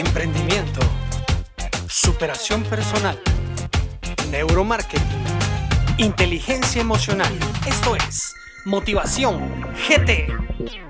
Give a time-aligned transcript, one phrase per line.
[0.00, 0.80] emprendimiento,
[1.86, 3.20] superación personal,
[4.30, 5.04] neuromarketing,
[5.98, 7.32] inteligencia emocional.
[7.66, 8.34] Esto es
[8.64, 9.38] Motivación
[9.88, 10.89] GT.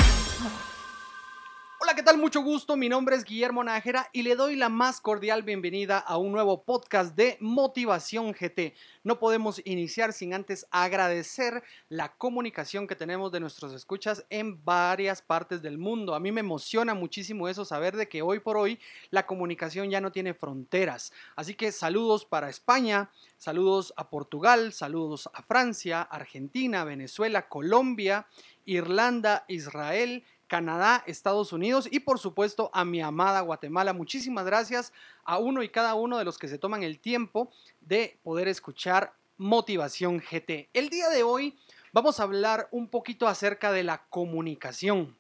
[2.11, 2.23] Hola, ¿qué tal?
[2.23, 2.77] Mucho gusto.
[2.77, 6.65] Mi nombre es Guillermo Nájera y le doy la más cordial bienvenida a un nuevo
[6.65, 8.75] podcast de Motivación GT.
[9.05, 15.23] No podemos iniciar sin antes agradecer la comunicación que tenemos de nuestros escuchas en varias
[15.23, 16.17] partes del mundo.
[16.17, 20.01] A mí me emociona muchísimo eso, saber de que hoy por hoy la comunicación ya
[20.01, 21.13] no tiene fronteras.
[21.37, 28.27] Así que saludos para España, saludos a Portugal, saludos a Francia, Argentina, Venezuela, Colombia,
[28.65, 33.93] Irlanda, Israel, Canadá, Estados Unidos y por supuesto a mi amada Guatemala.
[33.93, 38.19] Muchísimas gracias a uno y cada uno de los que se toman el tiempo de
[38.25, 40.69] poder escuchar Motivación GT.
[40.73, 41.57] El día de hoy
[41.93, 45.17] vamos a hablar un poquito acerca de la comunicación.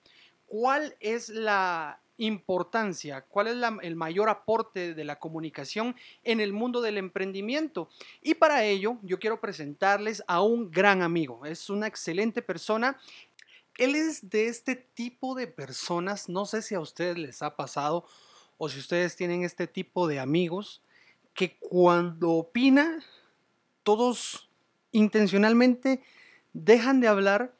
[0.46, 6.82] ¿Cuál es la importancia, cuál es el mayor aporte de la comunicación en el mundo
[6.82, 7.88] del emprendimiento.
[8.20, 12.98] Y para ello yo quiero presentarles a un gran amigo, es una excelente persona
[13.80, 18.06] él es de este tipo de personas, no sé si a ustedes les ha pasado
[18.58, 20.82] o si ustedes tienen este tipo de amigos,
[21.32, 23.02] que cuando opina,
[23.82, 24.50] todos
[24.92, 26.02] intencionalmente
[26.52, 27.54] dejan de hablar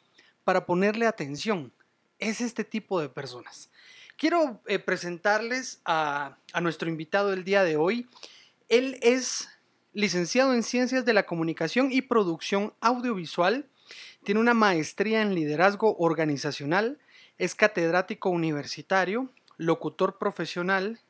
[0.45, 1.73] para ponerle atención.
[2.19, 3.71] Es este tipo de personas.
[4.19, 8.07] Quiero eh, presentarles a, a nuestro invitado del día de hoy.
[8.69, 9.49] Él es
[9.95, 13.71] licenciado en Ciencias de la Comunicación y Producción Audiovisual
[14.25, 16.99] tiene una maestría en liderazgo organizacional,
[17.39, 21.01] es catedrático universitario, locutor profesional,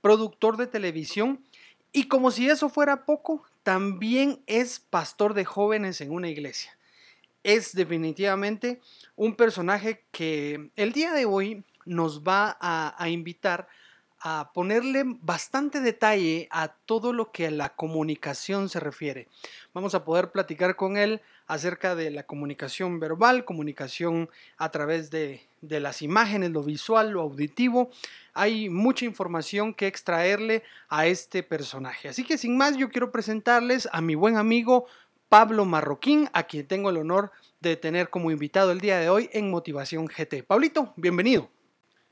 [0.00, 1.44] productor de televisión
[1.92, 6.76] y como si eso fuera poco, también es pastor de jóvenes en una iglesia.
[7.44, 8.80] Es definitivamente
[9.16, 13.68] un personaje que el día de hoy nos va a, invitar a
[14.54, 19.28] ponerle bastante detalle a todo lo que a la comunicación se refiere.
[19.74, 25.42] Vamos a poder platicar con él acerca de la comunicación verbal, comunicación a través de,
[25.60, 27.90] las imágenes, lo visual, lo auditivo.
[28.32, 32.08] Hay mucha información que extraerle a este personaje.
[32.08, 34.86] Así que sin más, yo quiero presentarles a mi buen amigo
[35.28, 37.30] Pablo Marroquín, a quien tengo el honor
[37.60, 40.44] de tener como invitado el día de hoy en Motivación GT.
[40.44, 41.53] Pablito, bienvenido.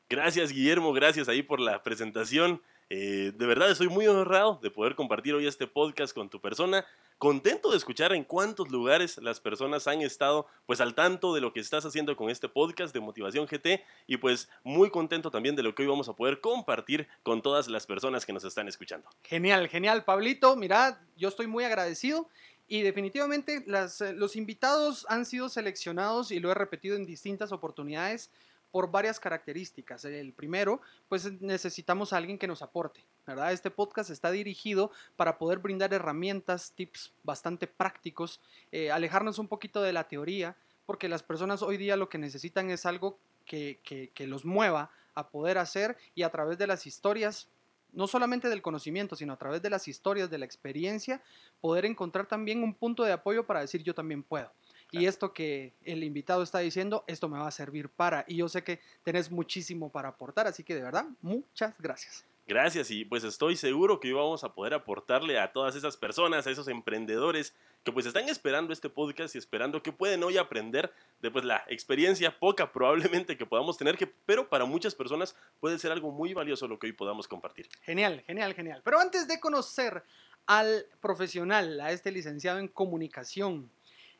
[0.09, 2.61] Gracias Guillermo, gracias ahí por la presentación.
[2.95, 6.85] Eh, de verdad estoy muy honrado de poder compartir hoy este podcast con tu persona.
[7.17, 11.55] Contento de escuchar en cuántos lugares las personas han estado pues al tanto de lo
[11.55, 15.63] que estás haciendo con este podcast de Motivación GT y pues muy contento también de
[15.63, 19.09] lo que hoy vamos a poder compartir con todas las personas que nos están escuchando.
[19.23, 20.55] Genial, genial, Pablito.
[20.57, 22.29] Mira, yo estoy muy agradecido
[22.69, 28.31] y definitivamente eh, los invitados han sido seleccionados y lo he repetido en distintas oportunidades
[28.73, 30.05] por varias características.
[30.05, 33.53] El primero, pues necesitamos a alguien que nos aporte, ¿verdad?
[33.53, 38.41] Este podcast está dirigido para poder brindar herramientas, tips bastante prácticos,
[38.73, 40.57] eh, alejarnos un poquito de la teoría,
[40.87, 45.29] porque las personas hoy día lo que necesitan es algo que, que los mueva a
[45.29, 47.49] poder hacer y a través de las historias
[47.93, 51.23] no solamente del conocimiento, sino a través de las historias, de la experiencia,
[51.61, 54.51] poder encontrar también un punto de apoyo para decir yo también puedo.
[54.93, 58.25] Y esto que el invitado está diciendo, esto me va a servir para.
[58.29, 62.25] Y yo sé que tenés muchísimo para aportar, así que de verdad, muchas gracias.
[62.47, 66.51] Gracias y pues estoy seguro que vamos a poder aportarle a todas esas personas, a
[66.51, 67.55] esos emprendedores
[67.85, 71.65] que pues están esperando este podcast y esperando que pueden hoy aprender de pues la
[71.69, 76.35] experiencia poca probablemente que podamos tener, que, pero para muchas personas puede ser algo muy
[76.35, 77.69] valioso lo que hoy podamos compartir.
[77.83, 78.83] Genial, genial, genial.
[78.85, 80.03] Pero antes de conocer
[80.47, 83.71] al profesional, a este licenciado en comunicación,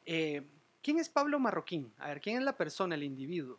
[0.07, 0.43] eh,
[0.83, 1.93] ¿Quién es Pablo Marroquín?
[1.99, 3.59] A ver, ¿quién es la persona, el individuo?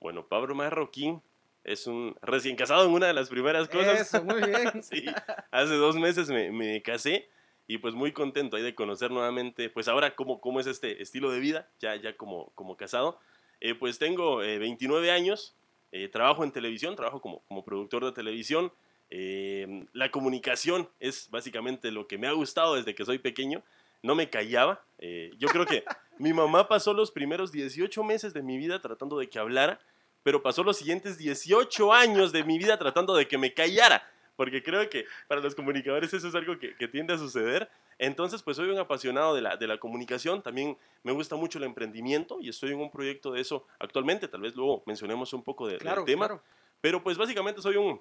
[0.00, 1.20] Bueno, Pablo Marroquín
[1.64, 4.00] es un recién casado en una de las primeras cosas.
[4.00, 4.82] Eso, muy bien.
[4.82, 5.04] sí,
[5.50, 7.28] hace dos meses me, casé
[7.66, 11.30] y pues muy contento ahí de conocer nuevamente, pues ahora cómo, cómo es este estilo
[11.32, 13.18] de vida, ya, ya como, como casado.
[13.60, 15.56] Eh, pues tengo 29 eh, años,
[15.90, 18.72] eh, trabajo en televisión, trabajo como, como productor de televisión.
[19.92, 23.64] la comunicación es básicamente lo que me ha gustado desde que soy pequeño
[24.02, 24.82] no me callaba.
[24.98, 25.84] Eh, yo creo que
[26.18, 29.80] mi mamá pasó los primeros 18 meses de mi vida tratando de que hablara,
[30.22, 34.06] pero pasó los siguientes 18 años de mi vida tratando de que me callara,
[34.36, 37.70] porque creo que para los comunicadores eso es algo que, tiende a suceder.
[37.98, 41.64] Entonces, pues soy un apasionado de la, de la comunicación, también me gusta mucho el
[41.64, 45.66] emprendimiento y estoy en un proyecto de eso actualmente, tal vez luego mencionemos un poco
[45.66, 46.40] de, del tema,
[46.80, 48.00] pero pues básicamente soy un,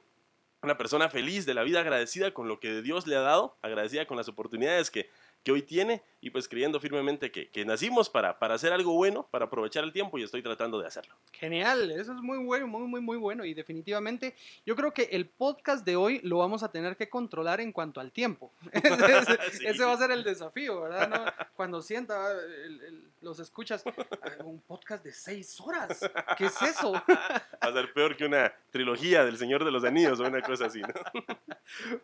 [0.61, 4.05] una persona feliz de la vida, agradecida con lo que Dios le ha dado, agradecida
[4.05, 5.09] con las oportunidades que,
[5.43, 9.25] que hoy tiene y pues creyendo firmemente que, que nacimos para, para hacer algo bueno,
[9.31, 11.15] para aprovechar el tiempo y estoy tratando de hacerlo.
[11.31, 15.27] Genial, eso es muy bueno, muy, muy, muy bueno y definitivamente yo creo que el
[15.27, 18.51] podcast de hoy lo vamos a tener que controlar en cuanto al tiempo.
[18.73, 19.65] ese, Sí.
[19.65, 21.07] ese va a ser el desafío, ¿verdad?
[21.09, 21.47] ¿No?
[21.55, 25.99] Cuando sienta, el- el- los escuchas, "Ah, un podcast de seis horas,
[26.37, 26.91] ¿qué es eso?
[27.07, 30.67] Va a ser peor que una trilogía del Señor de los Anillos o una cosa
[30.67, 30.87] así, ¿no?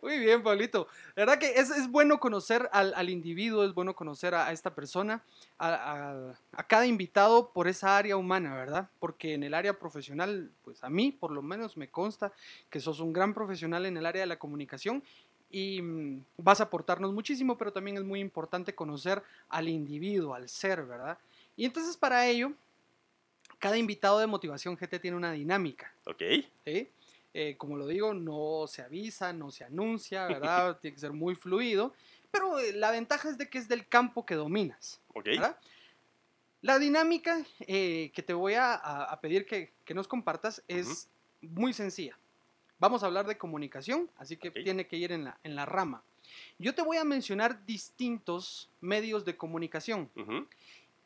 [0.02, 0.88] Muy bien, Pablito.
[1.14, 3.25] La verdad que es, es bueno conocer al, al individuo,
[3.64, 5.22] es bueno conocer a, a esta persona,
[5.58, 8.88] a, a- a cada invitado por esa área humana, ¿verdad?
[9.00, 12.32] Porque en el área profesional, pues a mí por lo menos me consta
[12.70, 15.02] que sos un gran profesional en el área de la comunicación
[15.50, 20.48] y mm, vas a aportarnos muchísimo, pero también es muy importante conocer al individuo, al
[20.48, 21.18] ser, ¿verdad?
[21.56, 22.52] Y entonces para ello,
[23.58, 25.92] cada invitado de Motivación GT tiene una dinámica.
[26.04, 26.22] ¿Ok?
[26.64, 26.88] ¿sí?
[27.32, 30.78] Eh, como lo digo, no se avisa, no se anuncia, ¿verdad?
[30.80, 31.92] Tiene que ser muy fluido,
[32.36, 35.24] pero eh, la ventaja es de que es del campo que dominas, ¿Ok?
[35.24, 35.58] ¿verdad?
[36.62, 41.08] La dinámica eh, que te voy a, pedir que, que nos compartas es
[41.40, 42.18] muy sencilla.
[42.78, 46.02] Vamos a hablar de comunicación, así que tiene que ir en la, en la rama.
[46.58, 50.10] Yo te voy a mencionar distintos medios de comunicación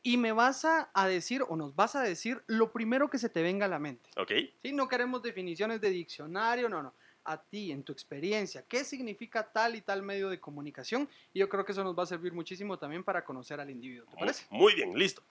[0.03, 3.29] y me vas a, a decir o nos vas a decir lo primero que se
[3.29, 4.09] te venga a la mente.
[4.17, 4.33] ¿Ok?
[4.63, 4.73] ¿sí?
[4.73, 6.95] No queremos definiciones de diccionario, no, no.
[7.25, 11.09] A ti, en tu experiencia, ¿qué significa tal y tal medio de comunicación?
[11.35, 14.07] Y yo creo que eso nos va a servir muchísimo también para conocer al individuo,
[14.11, 14.47] ¿te parece?
[14.51, 15.23] Muy bien, listo.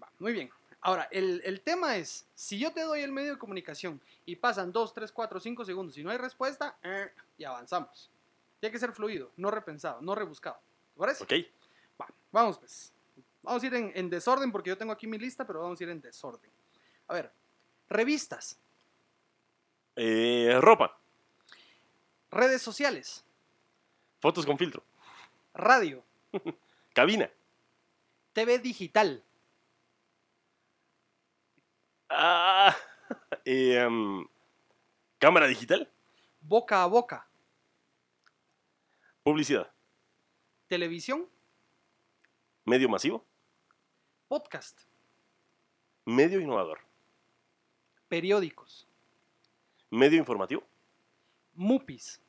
[0.00, 0.50] Va, muy bien.
[0.82, 4.70] Ahora, el, el tema es, si yo te doy el medio de comunicación y pasan
[4.72, 8.10] 2, 3, 4, 5 segundos y no hay respuesta, eh, y avanzamos.
[8.60, 10.58] Tiene que ser fluido, no repensado, no rebuscado.
[10.94, 11.24] ¿Te parece?
[11.24, 11.32] ¿Ok?
[12.00, 12.92] Va, vamos pues.
[13.42, 15.84] Vamos a ir en, en desorden porque yo tengo aquí mi lista, pero vamos a
[15.84, 16.50] ir en desorden.
[17.08, 17.32] A ver,
[17.88, 18.58] revistas,
[19.96, 20.99] Eh, ropa,
[22.30, 23.24] redes sociales,
[24.20, 24.82] fotos con filtro,
[25.54, 26.02] radio,
[26.94, 27.30] cabina,
[28.32, 29.22] TV digital,
[32.08, 32.76] ah,
[33.44, 34.26] eh, em,
[35.18, 35.90] cámara digital,
[36.40, 37.26] boca a boca,
[39.22, 39.70] publicidad,
[40.68, 41.28] televisión,
[42.64, 43.24] medio masivo,
[44.28, 44.80] podcast,
[46.04, 46.80] medio innovador,
[48.08, 48.86] periódicos,
[49.90, 50.62] medio informativo,
[51.54, 52.20] MUPIs.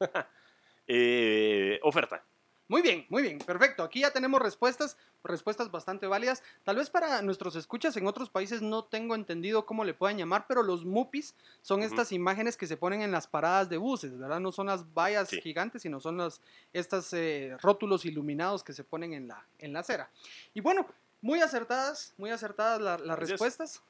[0.86, 2.24] eh, oferta.
[2.68, 3.82] Muy bien, muy bien, perfecto.
[3.82, 6.40] Aquí ya tenemos respuestas, respuestas bastante válidas.
[6.62, 10.44] Tal vez para nuestros escuchas en otros países no tengo entendido cómo le puedan llamar,
[10.46, 14.38] pero los MUPIs son estas imágenes que se ponen en las paradas de buses, ¿verdad?
[14.38, 15.40] No son las vallas Sí.
[15.40, 16.40] gigantes, sino son las,
[16.72, 20.08] estas eh, rótulos iluminados que se ponen en la, en la acera.
[20.54, 20.86] Y bueno,
[21.22, 23.30] muy acertadas, muy acertadas la- las Gracias.
[23.30, 23.82] respuestas.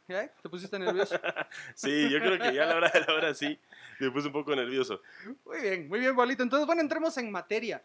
[0.43, 1.15] ¿Te pusiste nervioso?
[1.75, 3.59] Sí, yo creo que ya a la hora de la hora sí,
[3.99, 5.01] me puse un poco nervioso.
[5.45, 6.43] Muy bien, muy bien, Pablito.
[6.43, 7.83] Entonces, bueno, entremos en materia.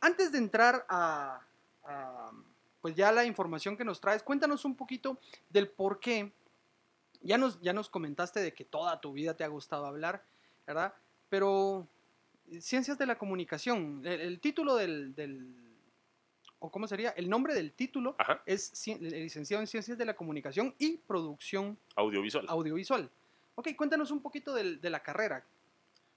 [0.00, 1.40] Antes de entrar a,
[1.84, 2.30] a,
[2.80, 5.18] pues ya la información que nos traes, cuéntanos un poquito
[5.50, 6.32] del por qué.
[7.22, 10.22] Ya nos, ya nos comentaste de que toda tu vida te ha gustado hablar,
[10.66, 10.92] ¿verdad?
[11.28, 11.86] Pero
[12.50, 15.52] eh, ciencias de la comunicación, el, el título del, del,
[16.60, 20.14] o cómo sería, el nombre del título Ajá, es cien- licenciado en ciencias de la
[20.14, 22.46] comunicación y producción audiovisual.
[22.48, 23.08] audiovisual.
[23.54, 25.44] Ok, cuéntanos un poquito del- de la carrera.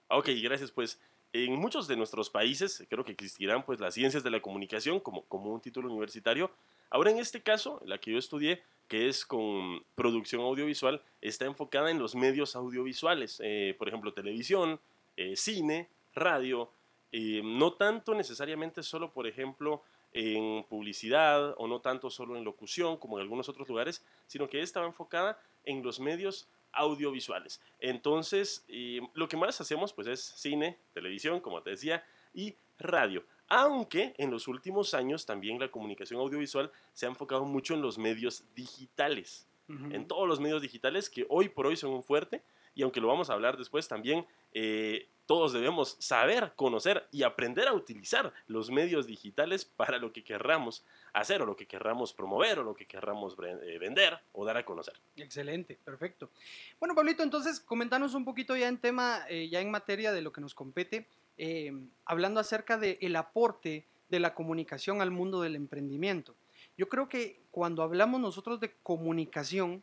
[0.08, 0.70] Ok, gracias.
[0.70, 1.00] Pues
[1.32, 5.22] en muchos de nuestros países creo que existirán pues las ciencias de la comunicación como,
[5.26, 6.50] como un título universitario.
[6.90, 11.90] Ahora en este caso, la que yo estudié, que es con producción audiovisual, está enfocada
[11.90, 14.78] en los medios audiovisuales, eh, por ejemplo, televisión,
[15.16, 16.70] eh, cine, radio,
[17.12, 22.96] eh, no tanto necesariamente solo, por ejemplo, en publicidad o no tanto solo en locución
[22.96, 27.60] como en algunos otros lugares, sino que estaba enfocada en los medios audiovisuales.
[27.78, 32.04] Entonces, eh, lo que más hacemos pues es cine, televisión, como te decía,
[32.34, 33.24] y radio.
[33.48, 37.98] Aunque en los últimos años también la comunicación audiovisual se ha enfocado mucho en los
[37.98, 42.42] medios digitales, en todos los medios digitales que hoy por hoy son un fuerte
[42.74, 47.68] y aunque lo vamos a hablar después también, eh, todos debemos saber, conocer y aprender
[47.68, 52.58] a utilizar los medios digitales para lo que querramos hacer o lo que querramos promover
[52.58, 54.94] o lo que querramos eh, vender o dar a conocer.
[55.16, 56.30] Excelente, perfecto.
[56.78, 60.32] Bueno, Pablito, entonces comentanos un poquito ya en tema, eh, ya en materia de lo
[60.32, 61.72] que nos compete, eh,
[62.04, 66.34] hablando acerca del aporte de la comunicación al mundo del emprendimiento.
[66.76, 69.82] Yo creo que cuando hablamos nosotros de comunicación,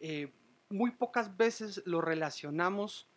[0.00, 0.32] eh,
[0.70, 3.08] muy pocas veces lo relacionamos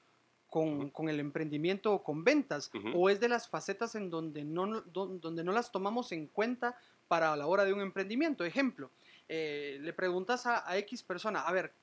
[0.50, 4.82] con, con el emprendimiento o con ventas, o es de las facetas en donde no,
[4.82, 6.76] don- donde no las tomamos en cuenta
[7.08, 8.44] para la hora de un emprendimiento.
[8.46, 8.90] Ejemplo,
[9.30, 11.74] eh, le preguntas a, a X persona, a ver,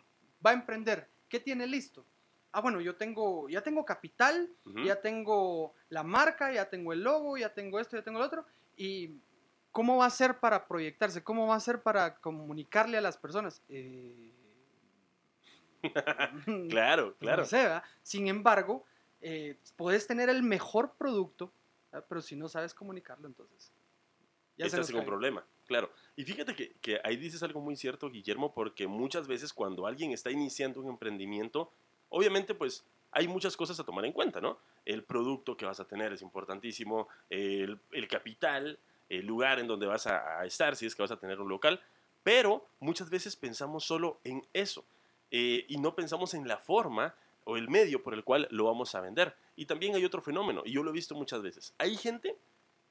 [0.44, 2.04] va a emprender, ¿qué tiene listo?
[2.52, 4.48] Ah, bueno, yo tengo, ya tengo capital,
[4.84, 8.44] ya tengo la marca, ya tengo el logo, ya tengo esto, ya tengo el otro,
[8.76, 9.10] y
[9.72, 11.22] ¿cómo va a ser para proyectarse?
[11.24, 13.60] ¿Cómo va a ser para comunicarle a las personas?
[13.68, 14.30] Eh,
[16.70, 17.42] claro, claro.
[17.42, 17.82] No sé, ¿verdad?
[18.02, 18.84] Sin embargo,
[19.20, 21.52] eh, puedes tener el mejor producto,
[21.92, 22.06] ¿verdad?
[22.08, 23.72] pero si no sabes comunicarlo, entonces
[24.56, 25.44] ya estás en un problema.
[25.66, 25.90] Claro.
[26.14, 30.12] Y fíjate que, que, ahí dices algo muy cierto, Guillermo, porque muchas veces cuando alguien
[30.12, 31.72] está iniciando un emprendimiento,
[32.10, 34.58] obviamente pues hay muchas cosas a tomar en cuenta, ¿no?
[34.84, 39.86] El producto que vas a tener es importantísimo, el, el capital, el lugar en donde
[39.86, 41.80] vas a, estar, si es que vas a tener un local,
[42.22, 44.84] pero muchas veces pensamos solo en eso
[45.30, 47.14] eh, y no pensamos en la forma
[47.44, 49.34] o el medio por el cual lo vamos a vender.
[49.56, 51.74] Y también hay otro fenómeno, y yo lo he visto muchas veces.
[51.78, 52.36] Hay gente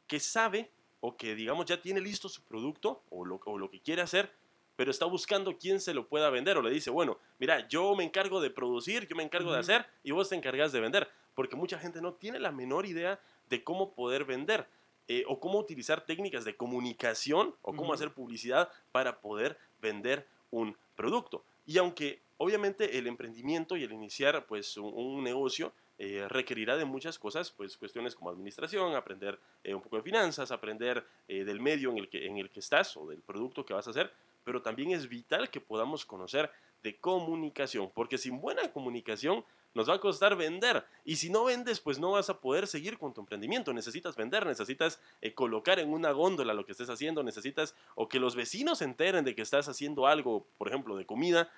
[0.07, 0.69] que sabe
[1.01, 4.31] o que digamos ya tiene listo su producto o lo, o lo que quiere hacer,
[4.75, 8.03] pero está buscando quién se lo pueda vender o le dice, bueno, mira, yo me
[8.03, 11.55] encargo de producir, yo me encargo de hacer y vos te encargas de vender, porque
[11.55, 14.67] mucha gente no tiene la menor idea de cómo poder vender.
[15.09, 20.77] Eh, o cómo utilizar técnicas de comunicación o cómo hacer publicidad para poder vender un
[20.95, 21.43] producto.
[21.65, 27.17] Y aunque obviamente el emprendimiento y el iniciar pues un, negocio eh, requerirá de muchas
[27.17, 31.97] cosas, pues cuestiones como administración, aprender eh, un poco de finanzas, aprender del medio en
[31.97, 34.11] el, que, en el que estás o del producto que vas a hacer,
[34.43, 36.51] pero también es vital que podamos conocer
[36.83, 40.85] de comunicación, porque sin buena comunicación nos va a costar vender.
[41.03, 43.73] Y si no vendes, pues no vas a poder seguir con tu emprendimiento.
[43.73, 48.19] Necesitas vender, necesitas eh, colocar en una góndola lo que estés haciendo, necesitas o que
[48.19, 51.49] los vecinos se enteren de que estás haciendo algo, por ejemplo, de comida,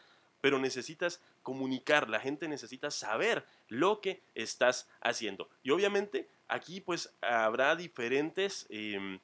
[0.41, 5.49] pero necesitas comunicar, la gente necesita saber lo que estás haciendo.
[5.63, 9.19] Y obviamente aquí pues habrá diferentes em,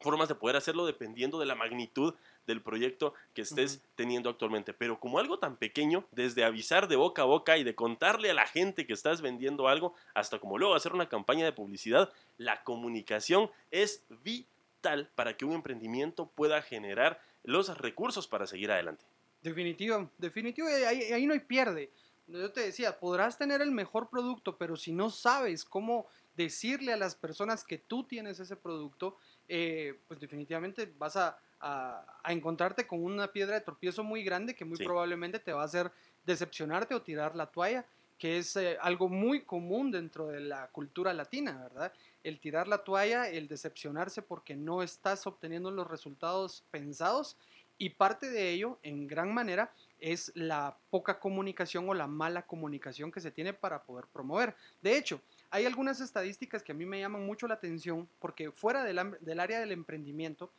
[0.00, 2.14] formas de poder hacerlo dependiendo de la magnitud
[2.46, 4.72] del proyecto que estés teniendo actualmente.
[4.72, 8.34] Pero como algo tan pequeño, desde avisar de boca a boca y de contarle a
[8.34, 12.62] la gente que estás vendiendo algo, hasta como luego hacer una campaña de publicidad, la
[12.64, 19.04] comunicación es vital para que un emprendimiento pueda generar los recursos para seguir adelante.
[19.42, 21.90] Definitivo, definitivo, ahí, ahí no hay pierde.
[22.28, 26.06] Yo te decía, podrás tener el mejor producto, pero si no sabes cómo
[26.36, 29.16] decirle a las personas que tú tienes ese producto,
[29.48, 34.64] eh, pues definitivamente vas a, a, encontrarte con una piedra de tropiezo muy grande que
[34.64, 35.92] muy probablemente te va a hacer
[36.24, 37.86] decepcionarte o tirar la toalla,
[38.18, 41.92] que es eh, algo muy común dentro de la cultura latina, ¿verdad?
[42.22, 47.36] El tirar la toalla, el decepcionarse porque no estás obteniendo los resultados pensados
[47.78, 53.10] y parte de ello, en gran manera, es la poca comunicación o la mala comunicación
[53.10, 54.54] que se tiene para poder promover.
[54.80, 55.20] De hecho,
[55.52, 59.38] hay algunas estadísticas que a mí me llaman mucho la atención porque fuera del, del
[59.38, 60.50] área del emprendimiento,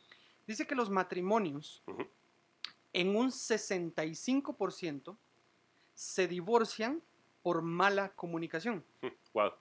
[0.46, 1.82] Dice que los matrimonios
[2.92, 5.16] en un 65%
[5.94, 7.02] se divorcian
[7.42, 8.84] por mala comunicación.
[9.32, 9.52] Wow.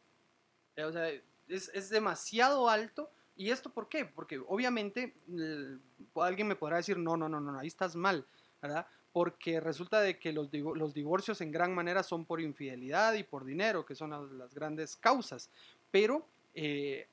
[0.86, 1.10] O sea,
[1.48, 3.10] es, demasiado alto.
[3.36, 4.06] ¿Y esto por qué?
[4.06, 5.16] Porque obviamente
[6.16, 8.26] alguien me podrá decir, no, no, no, no, ahí estás mal,
[8.62, 8.86] ¿verdad?
[9.14, 13.46] Porque resulta de que los, los divorcios en gran manera son por infidelidad y por
[13.46, 15.50] dinero, que son las, grandes causas.
[15.92, 17.08] Pero eh,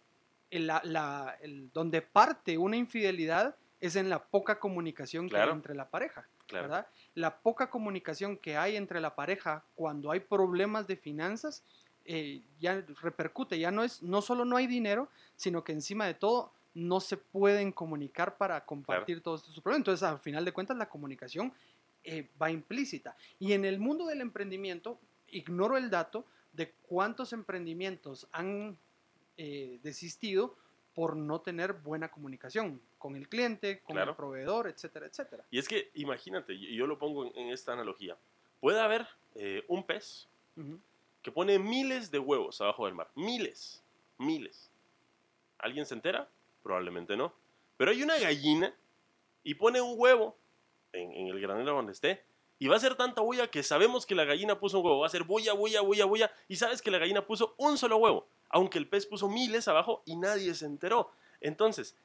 [0.50, 5.88] la, el, donde parte una infidelidad es en la poca comunicación que hay entre la
[5.88, 6.26] pareja.
[6.50, 6.86] ¿verdad?
[7.14, 11.62] La poca comunicación que hay entre la pareja cuando hay problemas de finanzas
[12.04, 16.14] eh, ya repercute, ya no es, no solo no hay dinero, sino que encima de
[16.14, 19.80] todo no se pueden comunicar para compartir todos estos problemas.
[19.80, 21.52] Entonces, al final de cuentas, la comunicación
[22.04, 23.16] eh, va implícita.
[23.38, 28.76] Y en el mundo del emprendimiento, ignoro el dato de cuántos emprendimientos han
[29.36, 30.56] eh, desistido
[30.94, 35.44] por no tener buena comunicación con el cliente, con el proveedor, etcétera, etcétera.
[35.50, 38.16] Y es que imagínate, y yo lo pongo en, esta analogía,
[38.60, 40.28] puede haber eh, un pez
[41.22, 43.82] que pone miles de huevos abajo del mar, miles,
[44.18, 44.70] miles.
[45.58, 46.28] ¿Alguien se entera?
[46.62, 47.32] Probablemente no.
[47.76, 48.74] Pero hay una gallina
[49.42, 50.36] y pone un huevo
[50.92, 52.22] en, el granero donde esté
[52.58, 55.00] y va a ser tanta bulla que sabemos que la gallina puso un huevo.
[55.00, 56.30] Va a ser bulla, bulla, bulla, bulla.
[56.46, 60.02] Y sabes que la gallina puso un solo huevo aunque el pez puso miles abajo
[60.04, 61.10] y nadie se enteró.
[61.40, 61.96] Entonces,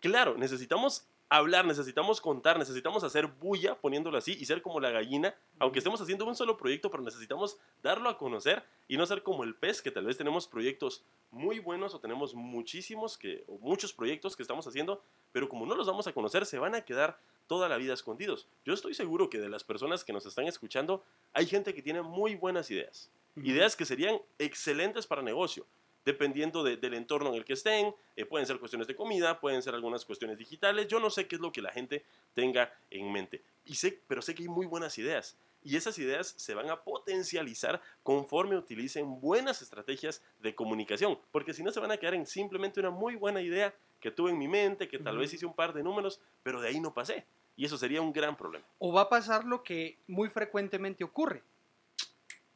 [0.00, 5.34] claro, necesitamos hablar, necesitamos contar, necesitamos hacer bulla, poniéndolo así, y ser como la gallina,
[5.58, 9.44] aunque estemos haciendo un solo proyecto, pero necesitamos darlo a conocer y no ser como
[9.44, 13.92] el pez, que tal vez tenemos proyectos muy buenos o tenemos muchísimos, que, o muchos
[13.92, 15.02] proyectos que estamos haciendo,
[15.32, 18.48] pero como no los vamos a conocer, se van a quedar toda la vida escondidos.
[18.64, 22.02] Yo estoy seguro que de las personas que nos están escuchando, hay gente que tiene
[22.02, 25.66] muy buenas ideas, ideas que serían excelentes para negocio,
[26.04, 27.94] dependiendo del entorno en el que estén.
[28.16, 30.86] Eh, pueden ser cuestiones de comida, pueden ser algunas cuestiones digitales.
[30.88, 33.42] Yo no sé qué es lo que la gente tenga en mente.
[33.64, 35.36] Y sé, pero sé que hay muy buenas ideas.
[35.66, 41.18] Y esas ideas se van a potencializar conforme utilicen buenas estrategias de comunicación.
[41.32, 44.30] Porque si no, se van a quedar en simplemente una muy buena idea que tuve
[44.30, 46.92] en mi mente, que tal vez hice un par de números, pero de ahí no
[46.92, 47.24] pasé.
[47.56, 48.66] Y eso sería un gran problema.
[48.78, 51.42] O va a pasar lo que muy frecuentemente ocurre.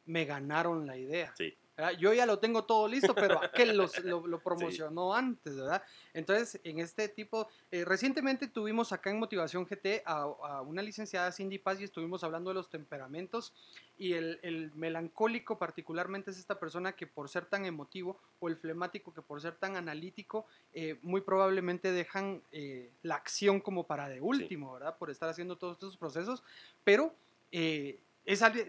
[0.05, 1.33] Me ganaron la idea.
[1.35, 1.55] Sí.
[1.97, 3.87] Yo ya lo tengo todo listo, pero aquel lo,
[4.27, 5.83] lo, promocionó antes, ¿verdad?
[6.13, 11.57] Entonces, en este tipo, eh, recientemente tuvimos acá en Motivación GT a, una licenciada Cindy
[11.57, 13.53] Paz y estuvimos hablando de los temperamentos
[13.97, 18.57] y el, el, melancólico particularmente es esta persona que por ser tan emotivo o el
[18.57, 24.09] flemático que por ser tan analítico, eh, muy probablemente dejan eh, la acción como para
[24.09, 24.97] de último, ¿verdad?
[24.97, 26.43] Por estar haciendo todos estos procesos,
[26.83, 27.13] pero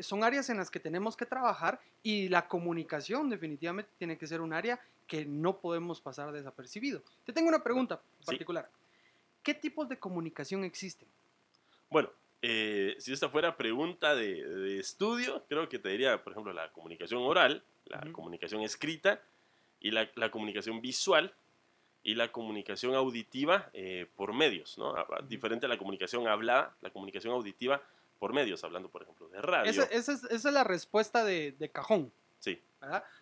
[0.00, 4.40] son áreas en las que tenemos que trabajar y la comunicación definitivamente tiene que ser
[4.40, 7.02] un área que no podemos pasar desapercibido.
[7.24, 8.70] Te tengo una pregunta particular.
[9.42, 11.08] ¿Qué tipos de comunicación existen?
[11.90, 12.10] Bueno,
[12.42, 17.22] eh, si esta fuera pregunta de, estudio, creo que te diría, por ejemplo, la comunicación
[17.22, 19.20] oral, la comunicación escrita
[19.80, 21.34] y la, comunicación visual
[22.02, 24.94] y la comunicación auditiva eh, por medios, ¿no?
[25.28, 27.82] Diferente a la comunicación hablada, la comunicación auditiva
[28.20, 29.70] por medios, hablando por ejemplo de radio.
[29.70, 32.12] Esa, es, la respuesta de, cajón.
[32.38, 32.60] Sí.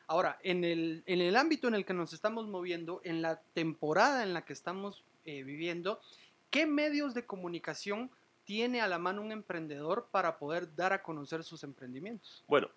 [0.07, 4.23] Ahora, en el, en el ámbito en el que nos estamos moviendo, en la temporada
[4.23, 6.01] en la que estamos eh, viviendo,
[6.51, 8.11] ¿qué medios de comunicación
[8.45, 12.45] tiene a la mano un emprendedor para poder dar a conocer sus emprendimientos?
[12.49, 12.69] Bueno,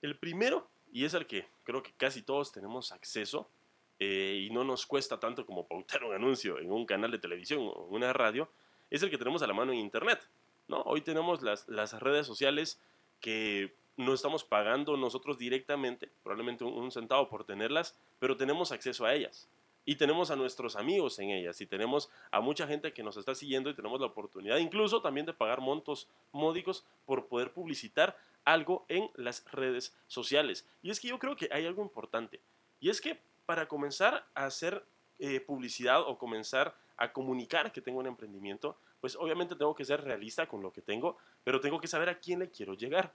[0.00, 3.48] el primero, y es al que creo que casi todos tenemos acceso,
[3.98, 7.60] eh, y no nos cuesta tanto como pautar un anuncio en un canal de televisión
[7.62, 8.48] o en una radio,
[8.90, 10.20] es el que tenemos a la mano en Internet.
[10.68, 10.82] ¿No?
[10.82, 12.80] Hoy tenemos las, redes sociales
[13.20, 19.14] que no estamos pagando nosotros directamente, probablemente un, centavo por tenerlas, pero tenemos acceso a
[19.14, 19.48] ellas.
[19.86, 23.34] Y tenemos a nuestros amigos en ellas, y tenemos a mucha gente que nos está
[23.34, 28.16] siguiendo y tenemos la oportunidad incluso también de pagar montos módicos por poder publicitar
[28.46, 30.66] algo en las redes sociales.
[30.82, 32.40] Y es que yo creo que hay algo importante,
[32.80, 34.84] y es que para comenzar a hacer
[35.18, 40.02] eh, publicidad o comenzar a comunicar que tengo un emprendimiento, pues obviamente tengo que ser
[40.02, 43.12] realista con lo que tengo, pero tengo que saber a quién le quiero llegar.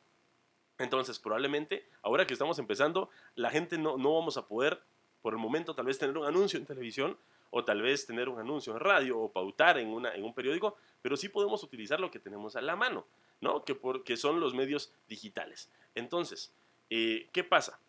[0.78, 4.84] Entonces, probablemente, ahora que estamos empezando, la gente no, no vamos a poder,
[5.24, 7.18] por el momento, tal vez tener un anuncio en televisión,
[7.50, 10.78] o tal vez tener un anuncio en radio, o pautar en, una, en un periódico,
[11.02, 13.08] pero sí podemos utilizar lo que tenemos a la mano,
[13.42, 13.66] ¿no?
[13.66, 15.72] Que, porque son los medios digitales.
[15.96, 16.54] Entonces,
[16.92, 17.80] eh, ¿qué pasa?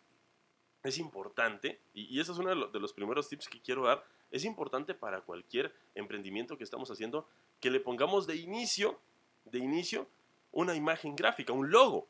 [0.81, 4.45] Es importante, y, y ese es uno de los primeros tips que quiero dar, es
[4.45, 7.27] importante para cualquier emprendimiento que estamos haciendo
[7.59, 8.99] que le pongamos de inicio,
[9.45, 10.07] de inicio,
[10.51, 12.07] una imagen gráfica, un logo,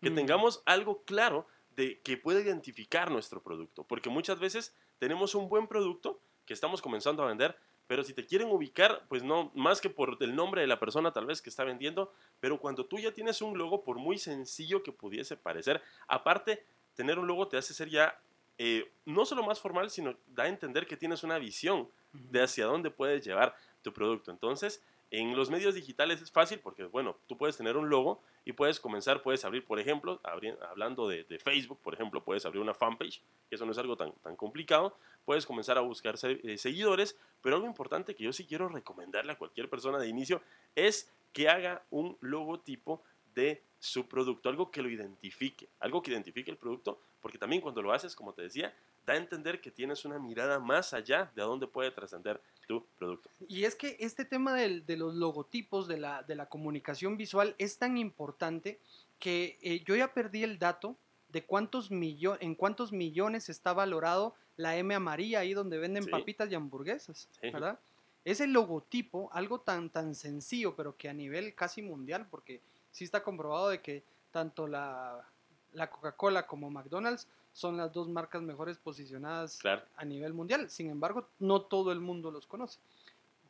[0.00, 0.14] que mm.
[0.14, 5.66] tengamos algo claro de que pueda identificar nuestro producto, porque muchas veces tenemos un buen
[5.66, 7.56] producto que estamos comenzando a vender,
[7.86, 11.12] pero si te quieren ubicar, pues no, más que por el nombre de la persona
[11.12, 14.82] tal vez que está vendiendo, pero cuando tú ya tienes un logo, por muy sencillo
[14.82, 18.20] que pudiese parecer, aparte, tener un logo te hace ser ya
[18.64, 22.66] eh, no solo más formal, sino da a entender que tienes una visión de hacia
[22.66, 24.30] dónde puedes llevar tu producto.
[24.30, 28.52] Entonces, en los medios digitales es fácil porque, bueno, tú puedes tener un logo y
[28.52, 33.20] puedes comenzar, puedes abrir, por ejemplo, hablando de, Facebook, por ejemplo, puedes abrir una fanpage,
[33.48, 37.56] que eso no es algo tan, tan complicado, puedes comenzar a buscar eh, seguidores, pero
[37.56, 40.40] algo importante que yo sí quiero recomendarle a cualquier persona de inicio
[40.76, 43.02] es que haga un logotipo
[43.34, 47.80] de su producto, algo que lo identifique, algo que identifique el producto, porque también cuando
[47.80, 48.74] lo haces, como te decía,
[49.06, 52.84] da a entender que tienes una mirada más allá de a dónde puede trascender tu
[52.98, 53.30] producto.
[53.48, 57.78] Y es que este tema de los logotipos, de la, de la, comunicación visual, es
[57.78, 58.80] tan importante
[59.18, 60.96] que eh, yo ya perdí el dato
[61.28, 66.50] de cuántos millones, en cuántos millones está valorado la M amarilla ahí donde venden papitas
[66.50, 67.78] y hamburguesas, ¿verdad?
[68.24, 73.22] Ese logotipo, algo tan, tan sencillo, pero que a nivel casi mundial, porque sí está
[73.22, 75.31] comprobado de que tanto la,
[75.72, 79.58] la Coca-Cola como McDonald's son las dos marcas mejores posicionadas
[79.96, 80.70] a nivel mundial.
[80.70, 82.78] Sin embargo, no todo el mundo los conoce.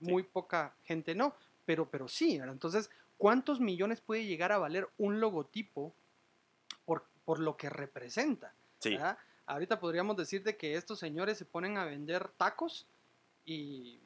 [0.00, 2.36] Muy poca gente no, pero, pero sí.
[2.36, 5.94] Entonces, ¿cuántos millones puede llegar a valer un logotipo
[6.84, 8.52] por, por lo que representa?
[8.80, 8.98] Sí.
[9.46, 12.86] Ahorita podríamos decir de que estos señores se ponen a vender tacos
[13.44, 14.00] y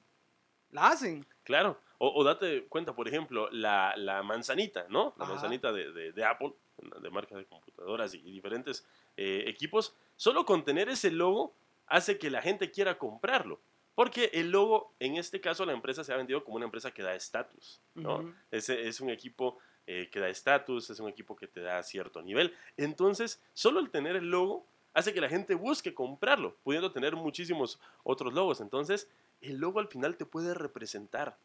[0.70, 1.26] la hacen.
[1.44, 1.80] Claro.
[1.98, 5.14] O, date cuenta, por ejemplo, la, la manzanita, ¿no?
[5.16, 6.52] La manzanita de, de Apple
[7.00, 8.86] de marcas de computadoras y, diferentes
[9.16, 11.54] eh, equipos, solo con tener ese logo
[11.86, 13.60] hace que la gente quiera comprarlo.
[13.94, 17.02] Porque el logo, en este caso, la empresa se ha vendido como una empresa que
[17.02, 17.80] da estatus.
[17.94, 18.34] ¿no?
[18.50, 22.54] es, un equipo eh, que da estatus, es un equipo que te da cierto nivel.
[22.76, 27.80] Entonces, solo el tener el logo hace que la gente busque comprarlo, pudiendo tener muchísimos
[28.02, 28.60] otros logos.
[28.60, 29.08] Entonces,
[29.40, 31.38] el logo al final te puede representar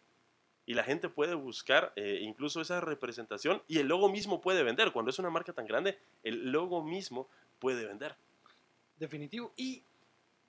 [0.65, 4.91] y la gente puede buscar eh, incluso esa representación y el logo mismo puede vender.
[4.91, 7.27] Cuando es una marca tan grande, el logo mismo
[7.59, 8.15] puede vender.
[8.97, 9.51] Definitivo.
[9.55, 9.83] Y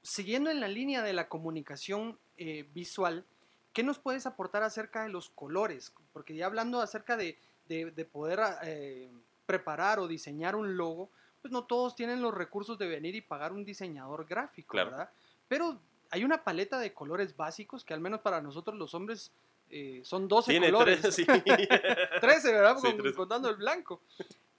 [0.03, 3.25] siguiendo en la línea de la comunicación eh, visual,
[3.73, 5.95] ¿qué nos puedes aportar acerca de los colores?
[6.13, 9.11] Porque ya hablando acerca de, de, de poder eh,
[9.47, 13.53] preparar o diseñar un logo, pues no todos tienen los recursos de venir y pagar
[13.53, 14.91] un diseñador gráfico, Claro.
[14.91, 15.11] ¿verdad?
[15.49, 19.33] Pero hay una paleta de colores básicos que al menos para nosotros los hombres
[19.73, 21.01] eh, son 12 Tiene colores.
[21.01, 21.25] tres, sí.
[22.21, 22.77] 13, ¿verdad?
[22.77, 23.17] Sí, Con- trece.
[23.17, 24.03] Contando el blanco.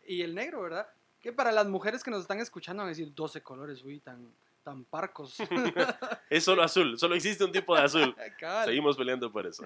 [0.06, 0.88] Y el negro, ¿verdad?
[1.21, 4.30] Que para las mujeres que nos están escuchando van a decir 12 colores, uy, tan,
[4.63, 5.38] tan parcos.
[6.30, 8.15] es solo azul, solo existe un tipo de azul.
[8.65, 9.63] Seguimos peleando por eso.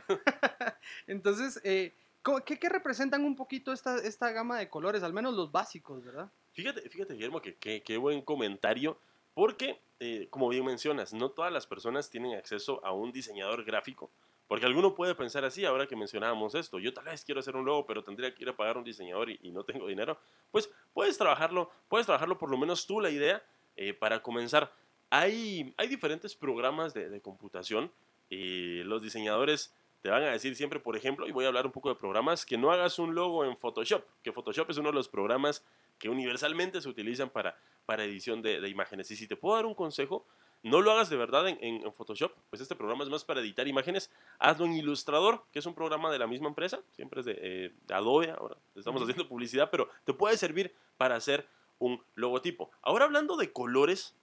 [1.08, 5.04] Entonces, eh, ¿cómo- ¿qué, qué representan un poquito esta, esta gama de colores?
[5.04, 6.30] Al menos los básicos, ¿verdad?
[6.54, 9.00] Fíjate, fíjate Guillermo, que que- qué buen comentario,
[9.34, 14.10] porque, eh, como bien mencionas, no todas las personas tienen acceso a un diseñador gráfico.
[14.48, 17.66] Porque alguno puede pensar así, ahora que mencionábamos esto, yo tal vez quiero hacer un
[17.66, 20.18] logo, pero tendría que ir a pagar un diseñador y, no tengo dinero.
[20.52, 23.44] Pues puedes trabajarlo, puedes trabajarlo por lo menos tú la idea
[23.76, 24.72] eh, para comenzar.
[25.10, 27.92] Hay, hay diferentes programas de, computación
[28.30, 31.72] y los diseñadores te van a decir siempre, por ejemplo, y voy a hablar un
[31.72, 34.96] poco de programas, que no hagas un logo en Photoshop, que Photoshop es uno de
[34.96, 35.66] los programas
[35.98, 39.10] que universalmente se utilizan para, para edición de, de imágenes.
[39.12, 40.26] Y si te puedo dar un consejo,
[40.64, 43.40] no lo hagas de verdad en, en- en Photoshop, pues este programa es más para
[43.42, 44.10] editar imágenes.
[44.40, 47.74] Hazlo en Illustrator, que es un programa de la misma empresa, siempre es de, eh,
[47.88, 51.48] de Adobe, ahora estamos haciendo publicidad, pero te puede servir para hacer
[51.80, 52.72] un logotipo.
[52.82, 54.16] Ahora hablando de colores,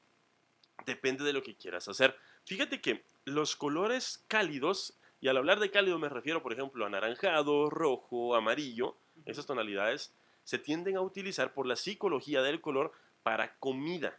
[0.87, 2.17] depende de lo que quieras hacer.
[2.45, 6.89] Fíjate que los colores cálidos, y al hablar de cálido me refiero, por ejemplo, a
[6.89, 12.93] anaranjado, rojo, amarillo, esas tonalidades se tienden a utilizar por la psicología del color
[13.23, 14.19] para comida.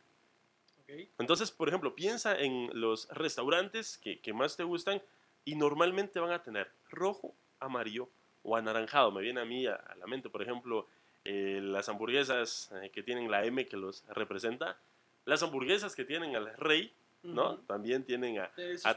[1.17, 5.01] Entonces, por ejemplo, piensa en los restaurantes que, que más te gustan
[5.43, 8.09] y normalmente van a tener rojo, amarillo
[8.43, 9.11] o anaranjado.
[9.11, 10.87] Me viene a mí a, a la mente, por ejemplo,
[11.23, 14.77] eh, las hamburguesas eh, que tienen la M que los representa.
[15.25, 16.93] Las hamburguesas que tienen al rey,
[17.23, 17.57] ¿no?
[17.61, 18.51] También tienen a,
[18.83, 18.95] a.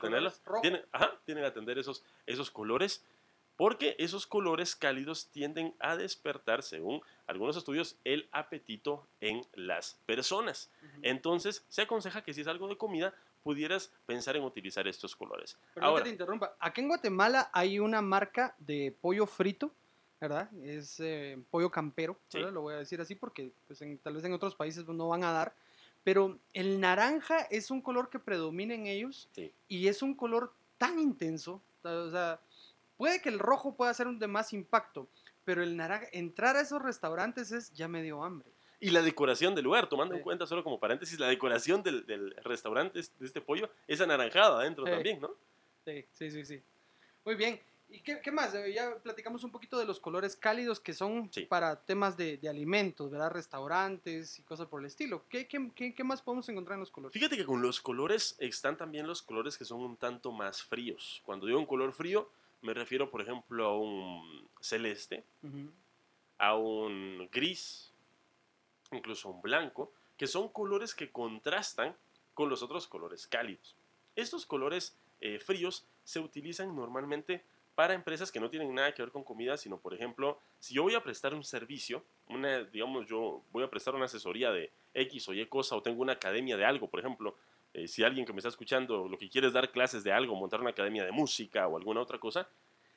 [0.61, 3.03] Tienen, ajá, tienen a atender esos, esos colores,
[3.59, 10.71] porque esos colores cálidos tienden a despertar, según algunos estudios, el apetito en las personas.
[11.03, 15.59] Entonces, se aconseja que si es algo de comida, pudieras pensar en utilizar estos colores.
[15.75, 16.57] Perdón Ahora, que te interrumpa.
[16.61, 19.73] Aquí en Guatemala hay una marca de pollo frito,
[20.21, 20.49] ¿verdad?
[20.63, 22.39] Es eh, pollo campero, Sí.
[22.39, 25.09] Lo voy a decir así porque pues, en- tal vez en otros países pues, no
[25.09, 25.53] van a dar.
[26.05, 29.53] Pero el naranja es un color que predomina en ellos Sí.
[29.67, 31.61] y es un color tan intenso.
[31.83, 32.39] O sea,
[32.99, 35.09] puede que el rojo pueda ser un de más impacto,
[35.47, 38.51] pero el naranja, entrar a esos restaurantes es ya me dio hambre.
[38.81, 42.33] y la decoración del lugar, tomando en cuenta solo como paréntesis, la decoración del, del
[42.45, 44.91] restaurante de este pollo es anaranjada adentro Sí.
[44.93, 45.31] también, ¿no?
[45.85, 46.63] Sí, sí, sí, sí.
[47.25, 47.59] Muy bien.
[47.91, 48.55] ¿Y qué, qué más?
[48.55, 51.47] Eh, Ya platicamos un poquito de los colores cálidos que son Sí.
[51.47, 53.31] para temas de, de alimentos, ¿verdad?
[53.33, 55.25] Restaurantes y cosas por el estilo.
[55.29, 57.13] ¿Qué, qué, qué- qué más podemos encontrar en los colores?
[57.15, 61.21] Fíjate que con los colores están también los colores que son un tanto más fríos.
[61.25, 62.31] Cuando digo un color frío,
[62.63, 65.25] me refiero, por ejemplo, a un celeste,
[66.39, 67.93] a un gris,
[68.93, 71.97] incluso a un blanco, que son colores que contrastan
[72.35, 73.77] con los otros colores cálidos.
[74.17, 77.45] Estos colores eh, fríos se utilizan normalmente
[77.75, 80.83] para empresas que no tienen nada que ver con comida, sino, por ejemplo, si yo
[80.83, 85.29] voy a prestar un servicio, una, digamos, yo voy a prestar una asesoría de X
[85.29, 87.37] o Y cosa, o tengo una academia de algo, por ejemplo,
[87.75, 90.35] eh, si alguien que me está escuchando lo que quiere es dar clases de algo,
[90.35, 92.49] montar una academia de música o alguna otra cosa,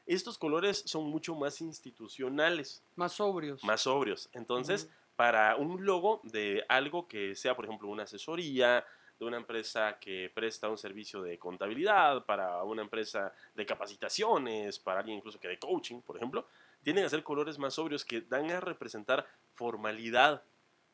[0.05, 3.63] estos colores son mucho más institucionales, Más sobrios.
[3.63, 4.29] más sobrios.
[4.33, 8.83] Entonces, para un logo de algo que sea, por ejemplo, una asesoría,
[9.19, 14.99] de una empresa que presta un servicio de contabilidad, para una empresa de capacitaciones, para
[15.01, 16.47] alguien incluso que de coaching, por ejemplo,
[16.81, 20.41] tienden a ser colores más sobrios que dan a representar formalidad,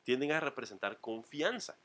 [0.03, 1.77] tienden a representar confianza.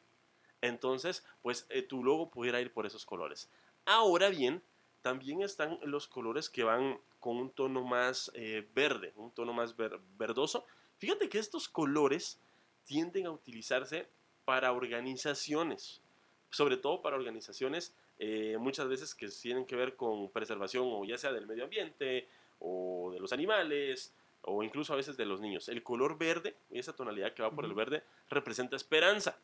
[0.63, 3.51] Entonces, pues eh, tu logo pudiera ir por esos colores.
[3.85, 4.63] Ahora bien,
[5.03, 9.77] también están los colores que van con un tono más eh, verde, un tono más
[9.77, 10.65] ver- verdoso.
[10.99, 12.41] Fíjate que estos colores
[12.85, 14.09] tienden a utilizarse
[14.45, 16.01] para organizaciones,
[16.51, 21.19] sobre todo para organizaciones eh, muchas veces que tienen que ver con preservación o ya
[21.19, 22.29] sea del medio ambiente
[22.61, 25.69] o de los animales o incluso a veces de los niños.
[25.69, 29.39] El color verde, esa tonalidad que va por el verde, representa esperanza.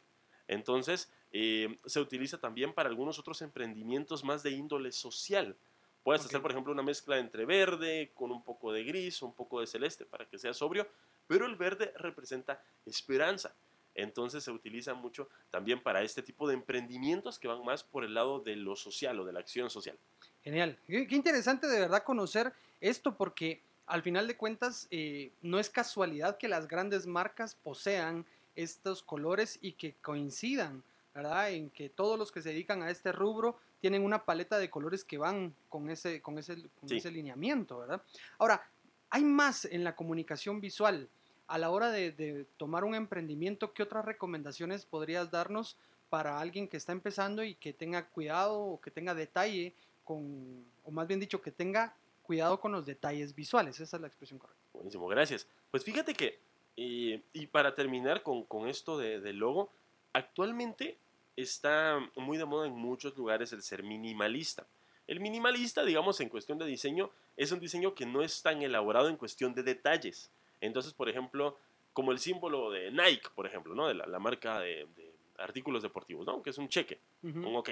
[0.49, 5.57] Entonces, eh, se utiliza también para algunos otros emprendimientos más de índole social.
[6.03, 9.61] Puedes hacer, por ejemplo, una mezcla entre verde con un poco de gris, un poco
[9.61, 10.89] de celeste para que sea sobrio,
[11.27, 13.55] pero el verde representa esperanza.
[13.95, 18.15] Entonces se utiliza mucho también para este tipo de emprendimientos que van más por el
[18.15, 19.99] lado de lo social o de la acción social.
[20.43, 20.79] Genial.
[20.87, 25.69] Qué, qué interesante de verdad conocer esto porque al final de cuentas eh, no es
[25.69, 28.25] casualidad que las grandes marcas posean
[28.63, 30.83] estos colores y que coincidan
[31.15, 31.51] ¿verdad?
[31.51, 35.03] En que todos los que se dedican a este rubro tienen una paleta de colores
[35.05, 36.99] que van con ese, con ese, con Sí.
[36.99, 38.01] ese lineamiento, ¿verdad?
[38.39, 38.63] Ahora,
[39.11, 41.09] hay más en la comunicación visual.
[41.49, 45.77] A la hora de, de tomar un emprendimiento, ¿qué otras recomendaciones podrías darnos
[46.09, 50.91] para alguien que está empezando y que tenga cuidado o que tenga detalle con, o
[50.93, 53.81] más bien dicho, que tenga cuidado con los detalles visuales?
[53.81, 54.63] Esa es la expresión correcta.
[54.73, 55.49] Buenísimo, gracias.
[55.73, 56.39] Pues fíjate que,
[56.81, 59.71] eh, y para terminar con, con esto de, del logo,
[60.13, 60.97] actualmente
[61.37, 64.67] está muy de moda en muchos lugares el ser minimalista.
[65.09, 69.09] El minimalista, digamos, en cuestión de diseño, es un diseño que no es tan elaborado
[69.09, 70.31] en cuestión de detalles.
[70.61, 71.59] Entonces, por ejemplo,
[71.93, 73.89] como el símbolo de Nike, por ejemplo, ¿no?
[73.89, 76.43] De la, la marca de, de artículos deportivos, ¿no?
[76.43, 77.41] Que es un cheque, Ujú.
[77.41, 77.71] un ok.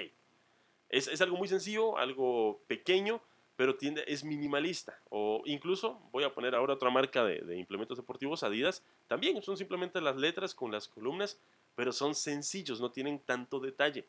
[0.89, 3.21] Es, es algo muy sencillo, algo pequeño,
[3.57, 4.97] pero tiende, es minimalista.
[5.09, 9.57] O incluso, voy a poner ahora otra marca de, de implementos deportivos, Adidas, también son
[9.57, 11.39] simplemente las letras con las columnas,
[11.75, 14.05] pero son sencillos, no tienen tanto detalle.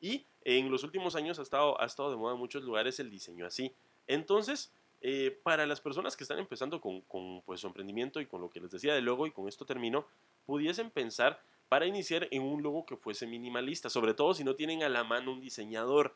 [0.00, 3.10] Y en los últimos años ha estado, ha estado de moda en muchos lugares el
[3.10, 3.72] diseño así.
[4.06, 8.40] Entonces, eh, para las personas que están empezando con, con, pues, su emprendimiento y con
[8.40, 10.06] lo que les decía del logo, y con esto termino,
[10.46, 14.82] pudiesen pensar para iniciar en un logo que fuese minimalista, sobre todo si no tienen
[14.82, 16.14] a la mano un diseñador.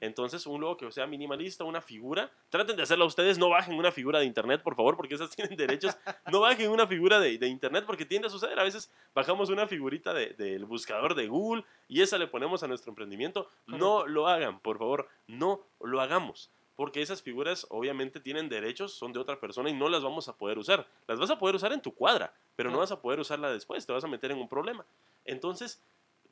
[0.00, 3.90] Entonces, un logo que sea minimalista, una figura, traten de hacerla ustedes, no bajen una
[3.92, 5.96] figura de internet, por favor, porque esas tienen derechos.
[6.30, 8.58] No bajen una figura de, de internet porque tiende a suceder.
[8.60, 12.68] A veces bajamos una figurita de- del buscador de Google y esa le ponemos a
[12.68, 13.48] nuestro emprendimiento.
[13.78, 16.50] No lo hagan, por favor, no lo hagamos.
[16.76, 20.36] Porque esas figuras obviamente tienen derechos, son de otra persona y no las vamos a
[20.36, 20.84] poder usar.
[21.06, 23.86] Las vas a poder usar en tu cuadra, pero no vas a poder usarla después,
[23.86, 24.84] te vas a meter en un problema.
[25.24, 25.80] Entonces,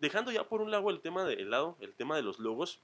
[0.01, 2.81] dejando ya por un lado el tema de, el lado, el tema de los logos,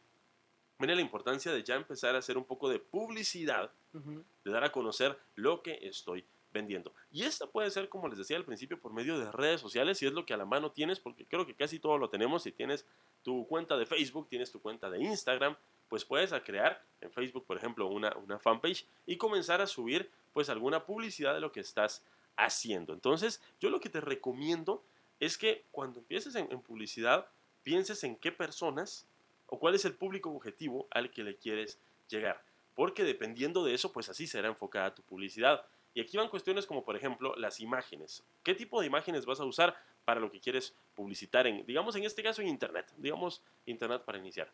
[0.78, 4.72] viene la importancia de ya empezar a hacer un poco de publicidad, de dar a
[4.72, 6.94] conocer lo que estoy vendiendo.
[7.10, 10.06] Y esta puede ser, como les decía al principio, por medio de redes sociales, si
[10.06, 12.44] es lo que a la mano tienes, porque creo que casi todo lo tenemos.
[12.44, 12.86] Si tienes
[13.22, 15.56] tu cuenta de Facebook, tienes tu cuenta de Instagram,
[15.88, 20.10] pues puedes a crear en Facebook, por ejemplo, una, una fanpage y comenzar a subir
[20.32, 22.04] pues alguna publicidad de lo que estás
[22.36, 22.92] haciendo.
[22.92, 24.84] Entonces, yo lo que te recomiendo
[25.18, 27.26] es que cuando empieces en, en publicidad,
[27.64, 29.06] pienses en qué personas
[29.48, 32.42] o cuál es el público objetivo al que le quieres llegar.
[32.74, 35.66] Porque dependiendo de eso, pues así será enfocada tu publicidad.
[35.94, 38.22] Y aquí van cuestiones como, por ejemplo, las imágenes.
[38.44, 42.04] ¿Qué tipo de imágenes vas a usar para lo que quieres publicitar en, digamos, en
[42.04, 42.92] este caso en Internet?
[42.96, 44.52] Digamos, Internet para iniciar.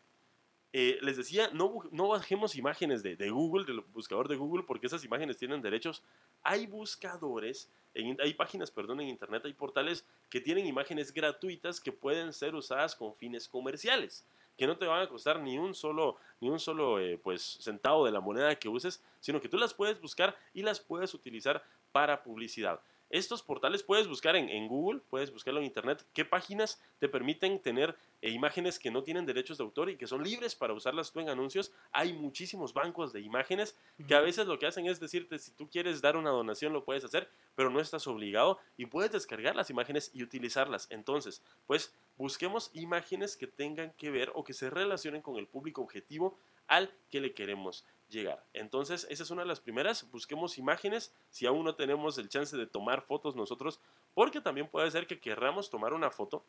[0.77, 5.37] Eh, les decía, no, bajemos imágenes de, Google, del buscador de Google, porque esas imágenes
[5.37, 6.03] tienen derechos.
[6.43, 12.33] Hay buscadores, hay páginas, perdón, en Internet, hay portales que tienen imágenes gratuitas que pueden
[12.33, 14.25] ser usadas con fines comerciales,
[14.57, 18.05] que no te van a costar ni un solo, ni un solo eh, pues, centavo
[18.05, 21.63] de la moneda que uses, sino que tú las puedes buscar y las puedes utilizar
[21.91, 22.79] para publicidad.
[23.09, 27.61] Estos portales puedes buscar en, en Google, puedes buscarlo en Internet, qué páginas te permiten
[27.61, 31.11] tener eh, imágenes que no tienen derechos de autor y que son libres para usarlas
[31.11, 31.71] tú en anuncios.
[31.91, 35.69] Hay muchísimos bancos de imágenes que a veces lo que hacen es decirte si tú
[35.69, 39.69] quieres dar una donación lo puedes hacer, pero no estás obligado y puedes descargar las
[39.69, 40.87] imágenes y utilizarlas.
[40.89, 45.81] Entonces, pues busquemos imágenes que tengan que ver o que se relacionen con el público
[45.81, 46.37] objetivo
[46.67, 48.43] al que le queremos llegar.
[48.53, 50.09] Entonces, esa es una de las primeras.
[50.11, 53.79] Busquemos imágenes si aún no tenemos el chance de tomar fotos nosotros,
[54.13, 56.43] porque también puede ser que querramos tomar una foto.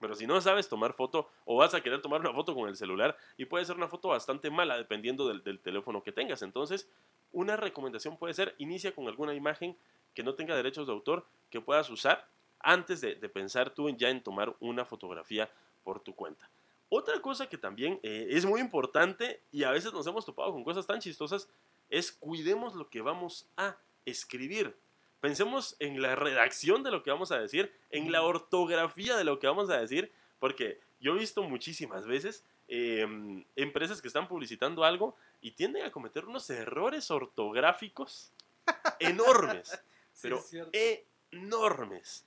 [0.00, 2.76] Pero si no sabes tomar foto o vas a querer tomar una foto con el
[2.76, 6.40] celular y puede ser una foto bastante mala dependiendo del, teléfono que tengas.
[6.42, 6.88] Entonces,
[7.32, 9.76] una recomendación puede ser inicia con alguna imagen
[10.14, 12.26] que no tenga derechos de autor que puedas usar
[12.60, 15.50] antes de, de pensar tú ya en tomar una fotografía
[15.84, 16.48] por tu cuenta.
[16.90, 20.64] Otra cosa que también eh, es muy importante y a veces nos hemos topado con
[20.64, 21.48] cosas tan chistosas
[21.88, 24.76] es cuidemos lo que vamos a escribir.
[25.20, 29.38] Pensemos en la redacción de lo que vamos a decir, en la ortografía de lo
[29.38, 33.06] que vamos a decir, porque yo he visto muchísimas veces eh,
[33.56, 38.32] empresas que están publicitando algo y tienden a cometer unos errores ortográficos
[39.00, 39.80] enormes
[40.12, 40.44] Sí, pero
[41.30, 42.26] enormes.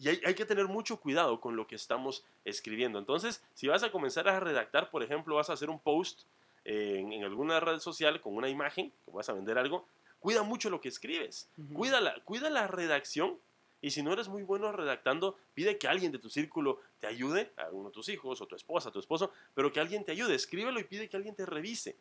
[0.00, 2.98] Y hay, hay que tener mucho cuidado con lo que estamos escribiendo.
[2.98, 6.22] Entonces, si vas a comenzar a redactar, por ejemplo, vas a hacer un post
[6.64, 9.86] eh, en, en alguna red social con una imagen, que vas a vender algo,
[10.20, 11.48] cuida mucho lo que escribes.
[11.72, 13.38] Cuida la, cuida la redacción.
[13.82, 17.50] Y si no eres muy bueno redactando, pide que alguien de tu círculo te ayude,
[17.56, 20.34] a uno de tus hijos o tu esposa, tu esposo, pero que alguien te ayude.
[20.34, 21.96] Escríbelo y pide que alguien te revise.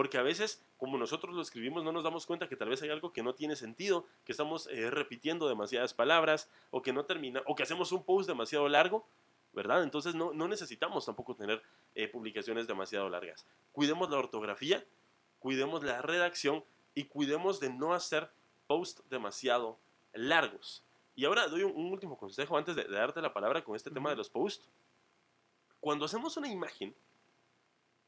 [0.00, 2.88] Porque a veces, como nosotros lo escribimos, no nos damos cuenta que tal vez hay
[2.88, 7.42] algo que no tiene sentido, que estamos eh, repitiendo demasiadas palabras, o que no termina,
[7.44, 9.06] o que hacemos un post demasiado largo,
[9.52, 9.82] ¿verdad?
[9.82, 11.62] Entonces no, no necesitamos tampoco tener
[11.94, 13.46] eh, publicaciones demasiado largas.
[13.72, 14.82] Cuidemos la ortografía,
[15.38, 18.30] cuidemos la redacción y cuidemos de no hacer
[18.68, 19.78] posts demasiado
[20.14, 20.82] largos.
[21.14, 23.90] Y ahora doy un, un último consejo antes de, de darte la palabra con este
[23.90, 24.10] tema Ujú.
[24.12, 24.66] de los posts.
[25.78, 26.94] Cuando hacemos una imagen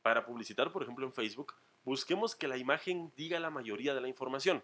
[0.00, 1.52] para publicitar, por ejemplo, en Facebook,
[1.84, 4.62] busquemos que la imagen diga la mayoría de la información.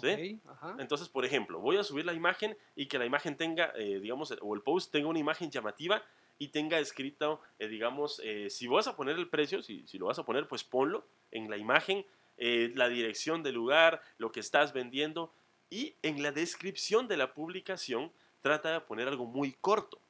[0.00, 0.40] ¿sí?
[0.44, 0.76] Ok, ajá.
[0.78, 4.34] Entonces, por ejemplo, voy a subir la imagen y que la imagen tenga, eh, digamos,
[4.40, 6.02] o el post tenga una imagen llamativa
[6.38, 10.06] y tenga escrito, eh, digamos, eh, si vas a poner el precio, si, si lo
[10.06, 12.04] vas a poner, pues ponlo en la imagen,
[12.36, 15.32] la dirección del lugar, lo que estás vendiendo
[15.70, 20.00] y en la descripción de la publicación trata de poner algo muy corto.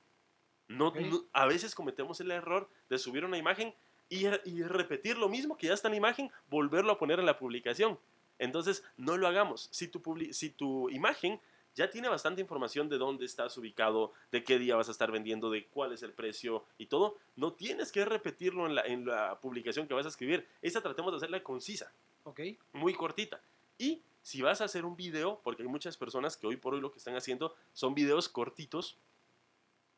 [0.68, 0.92] No-
[1.34, 3.74] a veces cometemos el error de subir una imagen
[4.08, 7.26] y, y repetir lo mismo que ya está en la imagen, volverlo a poner en
[7.26, 7.98] la publicación.
[8.38, 9.68] Entonces, no lo hagamos.
[9.70, 11.40] Si tu, si tu imagen
[11.74, 15.50] ya tiene bastante información de dónde estás ubicado, de qué día vas a estar vendiendo,
[15.50, 19.40] de cuál es el precio y todo, no tienes que repetirlo en la, en la
[19.40, 20.46] publicación que vas a escribir.
[20.62, 22.40] Esa tratemos de hacerla concisa Ok,
[22.72, 23.40] muy cortita.
[23.76, 26.80] Y si vas a hacer un video, porque hay muchas personas que hoy por hoy
[26.80, 28.96] lo que están haciendo son videos cortitos,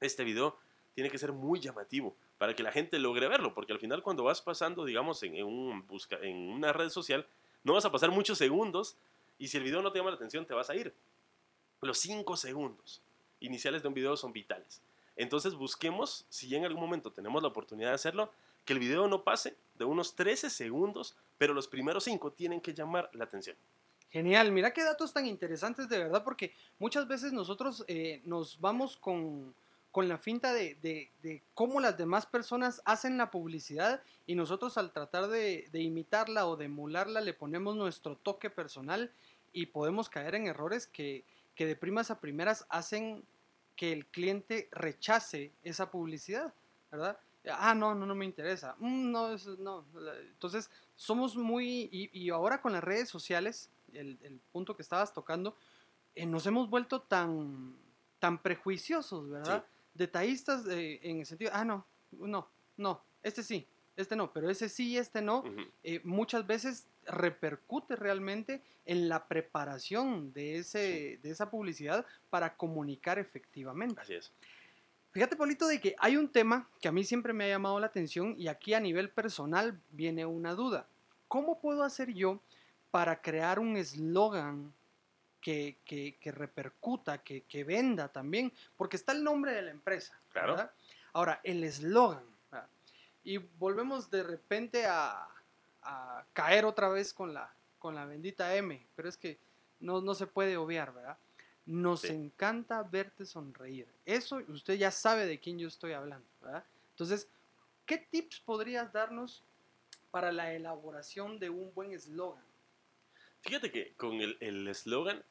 [0.00, 0.58] este video
[0.94, 4.24] tiene que ser muy llamativo para que la gente logre verlo, porque al final cuando
[4.24, 7.26] vas pasando, digamos, en, una red social,
[7.64, 8.96] no vas a pasar muchos segundos
[9.38, 10.94] y si el video no te llama la atención te vas a ir.
[11.80, 13.02] Los 5 segundos
[13.40, 14.82] iniciales de un video son vitales.
[15.16, 18.30] Entonces busquemos, si en algún momento tenemos la oportunidad de hacerlo,
[18.64, 22.74] que el video no pase de unos 13 segundos, pero los primeros 5 tienen que
[22.74, 23.56] llamar la atención.
[24.10, 24.52] genial.
[24.52, 29.54] Mira qué datos tan interesantes de verdad, porque muchas veces nosotros eh, nos vamos con,
[29.96, 34.76] con la finta de, de- de cómo las demás personas hacen la publicidad y nosotros
[34.76, 39.10] al tratar de, imitarla o de emularla le ponemos nuestro toque personal
[39.54, 43.24] y podemos caer en errores que, que de primas a primeras hacen
[43.74, 46.52] que el cliente rechace esa publicidad,
[46.90, 47.18] ¿verdad?
[47.50, 48.76] Ah, no, no, no me interesa.
[48.78, 49.34] Mm, no.
[50.30, 55.56] Entonces, somos muy, y, ahora con las redes sociales, el, el punto que estabas tocando,
[56.14, 57.74] eh, nos hemos vuelto tan,
[58.18, 59.64] tan prejuiciosos, ¿verdad?
[59.96, 64.68] Detallistas eh, en el sentido, ah, no, no, no, este sí, este no, pero ese
[64.68, 65.44] sí, este no,
[65.82, 73.18] eh, muchas veces repercute realmente en la preparación de, ese, de esa publicidad para comunicar
[73.18, 74.00] efectivamente.
[74.00, 74.32] Así es.
[75.12, 77.86] Fíjate, Paulito, de que hay un tema que a mí siempre me ha llamado la
[77.86, 80.86] atención y aquí a nivel personal viene una duda.
[81.26, 82.42] ¿Cómo puedo hacer yo
[82.90, 84.74] para crear un eslogan
[85.46, 88.52] que, que- que repercuta, que, que venda también?
[88.76, 90.18] Porque está el nombre de la empresa.
[90.32, 90.54] Claro.
[90.56, 90.72] ¿verdad?
[91.12, 92.24] Ahora, el eslogan.
[93.22, 95.28] Y volvemos de repente a,
[95.82, 99.38] a caer otra vez con la, con la bendita M, pero es que
[99.78, 101.16] no, no se puede obviar, ¿verdad?
[101.64, 102.08] Nos Sí.
[102.08, 103.86] encanta verte sonreír.
[104.04, 106.64] Eso usted ya sabe de quién yo estoy hablando, ¿verdad?
[106.90, 107.28] Entonces,
[107.84, 109.42] ¿qué tips podrías darnos
[110.10, 112.44] para la elaboración de un buen eslogan?
[113.42, 115.22] Fíjate que con el el eslogan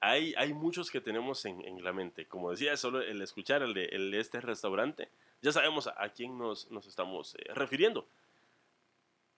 [0.00, 2.26] hay, hay muchos que tenemos en, en la mente.
[2.26, 5.08] Como decía, solo el escuchar el de, el de este restaurante,
[5.42, 8.06] ya sabemos a, a quién nos, nos estamos eh, refiriendo.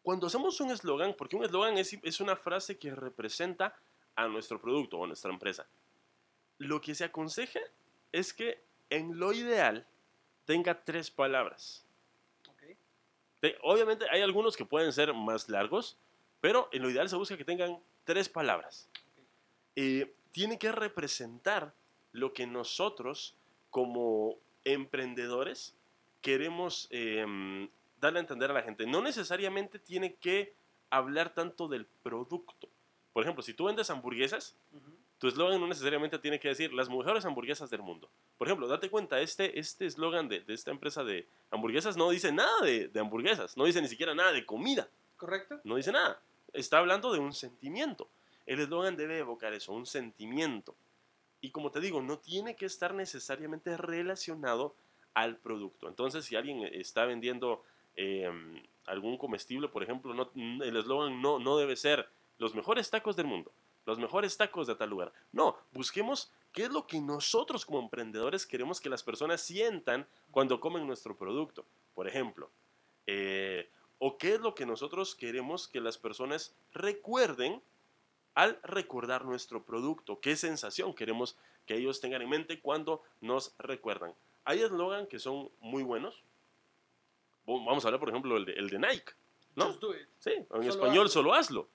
[0.03, 3.77] Cuando hacemos un eslogan, porque un eslogan es, es una frase que representa
[4.17, 5.67] a nuestro producto o a nuestra empresa,
[6.59, 7.61] lo que se aconseja
[8.11, 9.87] es que en lo ideal
[10.45, 11.85] tenga tres palabras.
[12.49, 12.77] ¿ok?
[13.41, 15.97] Te- obviamente hay algunos que pueden ser más largos,
[16.41, 18.89] pero en lo ideal se busca que tengan tres palabras.
[19.77, 21.75] Eh, tiene que representar
[22.13, 23.37] lo que nosotros
[23.71, 25.75] como emprendedores
[26.21, 27.69] queremos eh,
[28.01, 28.87] darle a entender a la gente.
[28.87, 30.55] No necesariamente tiene que
[30.91, 32.69] hablar tanto del producto.
[33.13, 34.57] Por ejemplo, si tú vendes hamburguesas,
[35.19, 38.09] tu eslogan no necesariamente tiene que decir las mejores hamburguesas del mundo.
[38.39, 42.33] Por ejemplo, date cuenta, este este eslogan de, de esta empresa de hamburguesas no dice
[42.33, 45.61] nada de, de hamburguesas, no dice ni siquiera nada de comida, ¿Correcto?
[45.65, 46.21] no dice nada.
[46.53, 48.09] Está hablando de un sentimiento.
[48.47, 50.75] El eslogan debe evocar eso, un sentimiento.
[51.41, 54.75] Y como te digo, no tiene que estar necesariamente relacionado
[55.15, 55.89] al producto.
[55.89, 57.63] Entonces, si alguien está vendiendo
[57.95, 58.31] eh,
[58.87, 63.27] algún comestible, por ejemplo, no- el eslogan no, no debe ser los mejores tacos del
[63.27, 63.53] mundo,
[63.85, 65.13] los mejores tacos de tal lugar.
[65.33, 70.59] No, busquemos qué es lo que nosotros como emprendedores queremos que las personas sientan cuando
[70.61, 71.67] comen nuestro producto.
[71.95, 72.51] Por ejemplo,
[73.07, 77.61] eh, o qué es lo que nosotros queremos que las personas recuerden
[78.35, 81.37] al recordar nuestro producto, qué sensación queremos
[81.67, 84.15] que ellos tengan en mente cuando nos recuerdan.
[84.45, 86.23] Hay eslogan que son muy buenos.
[87.47, 89.13] Vamos a hablar, por ejemplo, el de, el de Nike.
[89.55, 89.67] ¿no?
[89.67, 90.09] Just do it.
[90.19, 91.09] Sí, en Solo español hazlo.
[91.09, 91.69] solo hazlo.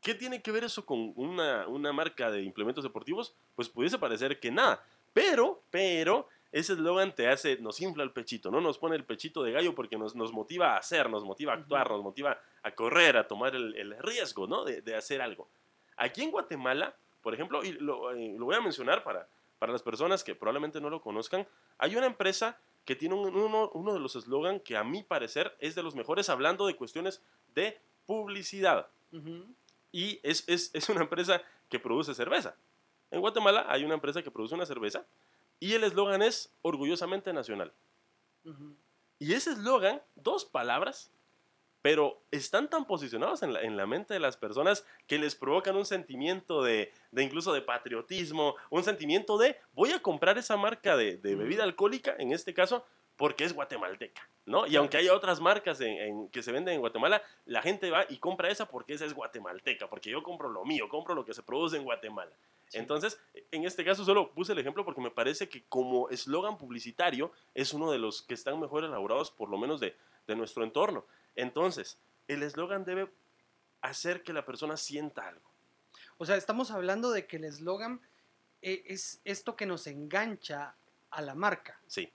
[0.00, 3.34] ¿Qué tiene que ver eso con una, una marca de implementos deportivos?
[3.54, 4.84] Pues pudiese parecer que nada.
[5.12, 8.60] Pero, pero, ese eslogan te hace, nos infla el pechito, ¿no?
[8.60, 11.56] Nos pone el pechito de gallo porque nos, nos motiva a hacer, nos motiva a
[11.56, 14.64] actuar, nos motiva a correr, a tomar el, el riesgo, ¿no?
[14.64, 15.48] De, de hacer algo.
[15.96, 19.26] Aquí en Guatemala, por ejemplo, y lo, eh, lo voy a mencionar para,
[19.58, 21.46] para las personas que probablemente no lo conozcan,
[21.78, 25.56] hay una empresa que tiene un- uno, uno de los eslogan que a mi parecer
[25.58, 27.20] es de los mejores hablando de cuestiones
[27.54, 28.86] de publicidad.
[29.90, 32.54] Y es, es, es una empresa que produce cerveza.
[33.10, 35.04] En Guatemala hay una empresa que produce una cerveza
[35.60, 37.72] y el eslogan es orgullosamente nacional.
[39.18, 41.10] Y ese eslogan, dos palabras,
[41.84, 45.76] pero están tan posicionados en la, en la mente de las personas que les provocan
[45.76, 50.96] un sentimiento de, de incluso de patriotismo, un sentimiento de voy a comprar esa marca
[50.96, 52.86] de, de bebida alcohólica, en este caso,
[53.16, 54.66] porque es guatemalteca, ¿no?
[54.66, 58.04] Y aunque haya otras marcas en- en- que se venden en Guatemala, la gente va
[58.08, 61.34] y compra esa porque esa es guatemalteca, porque yo compro lo mío, compro lo que
[61.34, 62.32] se produce en Guatemala.
[62.68, 62.78] Sí.
[62.78, 63.20] Entonces,
[63.52, 67.72] en este caso solo puse el ejemplo porque me parece que como eslogan publicitario es
[67.72, 69.96] uno de los que están mejor elaborados, por lo menos de,
[70.26, 71.06] de nuestro entorno.
[71.36, 73.08] Entonces, el eslogan debe
[73.82, 75.48] hacer que la persona sienta algo.
[76.16, 78.00] O sea, estamos hablando de que el eslogan
[78.62, 80.74] eh, es esto que nos engancha
[81.10, 81.78] a la marca.
[81.86, 82.10] ¿sí?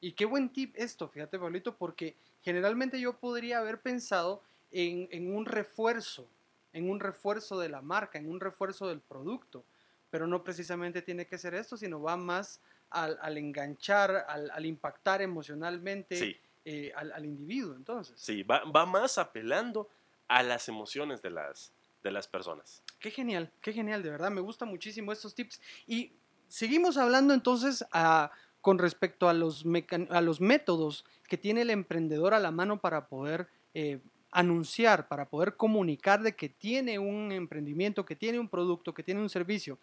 [0.00, 5.34] Y qué buen tip esto, fíjate, Pablito, porque generalmente yo podría haber pensado en, en
[5.34, 6.28] un refuerzo,
[6.72, 9.64] en un refuerzo de la marca, en un refuerzo del producto,
[10.10, 14.66] pero no precisamente tiene que ser esto, sino va más al, al enganchar, al, al
[14.66, 18.20] impactar emocionalmente sí, eh, al, al individuo, entonces.
[18.20, 18.42] sí.
[18.42, 19.88] Va, va más apelando
[20.28, 21.72] a las emociones de las,
[22.02, 22.82] de las personas.
[23.00, 25.60] Qué genial, qué genial, de verdad, me gustan muchísimo estos tips.
[25.86, 26.12] Y
[26.46, 28.30] seguimos hablando entonces a-
[28.60, 29.64] con respecto a los,
[30.10, 34.00] a los métodos que tiene el emprendedor a la mano para poder eh,
[34.30, 39.20] anunciar, para poder comunicar de que tiene un emprendimiento, que tiene un producto, que tiene
[39.20, 39.78] un servicio.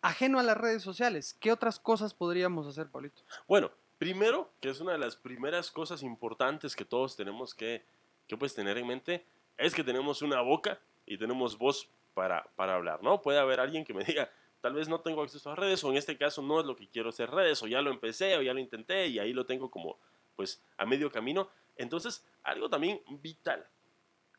[0.00, 3.22] Ajeno a las redes sociales, ¿qué otras cosas podríamos hacer, Paulito?
[3.46, 7.84] Bueno, primero, que es una de las primeras cosas importantes que todos tenemos que,
[8.26, 9.24] que pues tener en mente,
[9.56, 13.22] es que tenemos una boca y tenemos voz para, para hablar, ¿no?
[13.22, 14.30] Puede haber alguien que me diga,
[14.60, 16.88] tal vez no tengo acceso a redes, o en este caso no es lo que
[16.88, 19.70] quiero hacer redes, o ya lo empecé, o ya lo intenté, y ahí lo tengo
[19.70, 19.98] como,
[20.36, 21.48] pues, a medio camino.
[21.76, 23.66] Entonces, algo también vital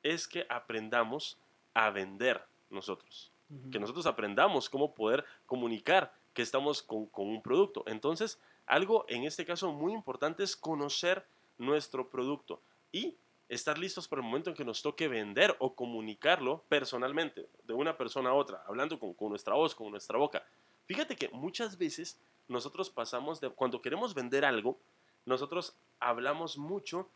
[0.03, 1.37] es que aprendamos
[1.73, 3.31] a vender nosotros
[3.71, 7.83] que nosotros aprendamos cómo poder comunicar que estamos con, con un producto.
[7.87, 11.25] Entonces, algo en este caso muy importante es conocer
[11.57, 12.61] nuestro producto
[12.91, 13.15] y
[13.49, 17.97] estar listos para el momento en que nos toque vender o comunicarlo personalmente, de una
[17.97, 20.45] persona a otra, hablando con, con nuestra voz, con nuestra boca.
[20.85, 24.77] Fíjate que muchas veces nosotros pasamos de, cuando queremos vender algo,
[25.25, 27.09] nosotros hablamos mucho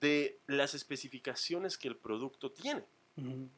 [0.00, 2.84] de las especificaciones que el producto tiene.
[3.16, 3.48] Ujú.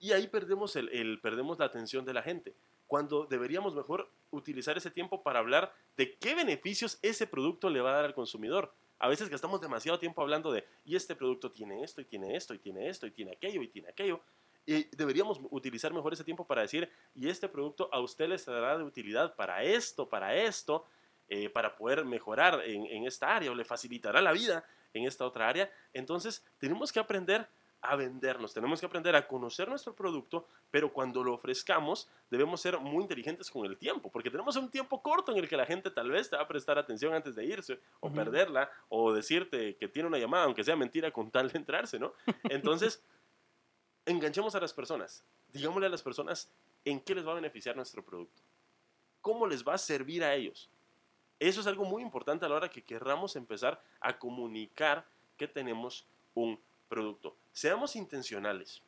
[0.00, 2.54] Y ahí perdemos, el, el- perdemos la atención de la gente.
[2.86, 7.90] Cuando deberíamos mejor utilizar ese tiempo para hablar de qué beneficios ese producto le va
[7.90, 8.72] a dar al consumidor.
[8.98, 12.54] A veces gastamos demasiado tiempo hablando de, y este producto tiene esto, y tiene esto,
[12.54, 14.20] y tiene esto, y tiene aquello, y tiene aquello.
[14.66, 18.78] Y deberíamos utilizar mejor ese tiempo para decir, y este producto a usted le será
[18.78, 20.86] de utilidad para esto, para esto,
[21.28, 24.64] eh, para poder mejorar en, en esta área, o le facilitará la vida
[24.94, 25.70] en esta otra área.
[25.92, 27.48] Entonces, tenemos que aprender
[27.84, 32.78] a vendernos, tenemos que aprender a conocer nuestro producto, pero cuando lo ofrezcamos debemos ser
[32.78, 35.90] muy inteligentes con el tiempo, porque tenemos un tiempo corto en el que la gente
[35.90, 38.16] tal vez te va a prestar atención antes de irse, o Ujú.
[38.16, 42.12] perderla, o decirte que tiene una llamada, aunque sea mentira, con tal de entrarse, ¿no?
[42.44, 43.02] Entonces,
[44.06, 46.50] enganchemos a las personas, digámosle a las personas
[46.84, 48.42] en qué les va a beneficiar nuestro producto,
[49.20, 50.70] cómo les va a servir a ellos.
[51.40, 55.04] Eso es algo muy importante a la hora que querramos empezar a comunicar
[55.36, 56.60] que tenemos un
[56.94, 57.34] producto.
[57.52, 58.80] Seamos intencionales.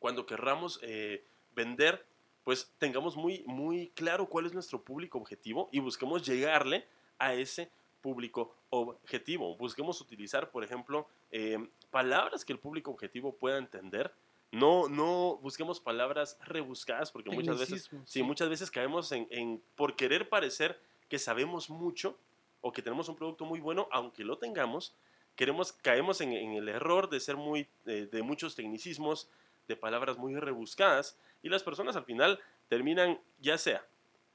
[0.00, 2.04] Cuando querramos eh, vender,
[2.42, 6.86] pues tengamos muy, muy claro cuál es nuestro público objetivo y busquemos llegarle
[7.18, 7.70] a ese
[8.02, 9.56] público objetivo.
[9.56, 11.58] Busquemos utilizar, por ejemplo, eh,
[11.90, 14.12] palabras que el público objetivo pueda entender.
[14.50, 19.94] No, no busquemos palabras rebuscadas porque muchas veces Sí, muchas veces caemos en, en- por
[19.96, 22.18] querer parecer que sabemos mucho
[22.60, 24.94] o que tenemos un producto muy bueno, aunque lo tengamos,
[25.36, 29.28] queremos, caemos en, en el error de ser muy, eh, de muchos tecnicismos,
[29.68, 33.86] de palabras muy rebuscadas, y las personas al final terminan, ya sea,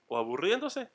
[0.07, 0.89] o aburriéndose,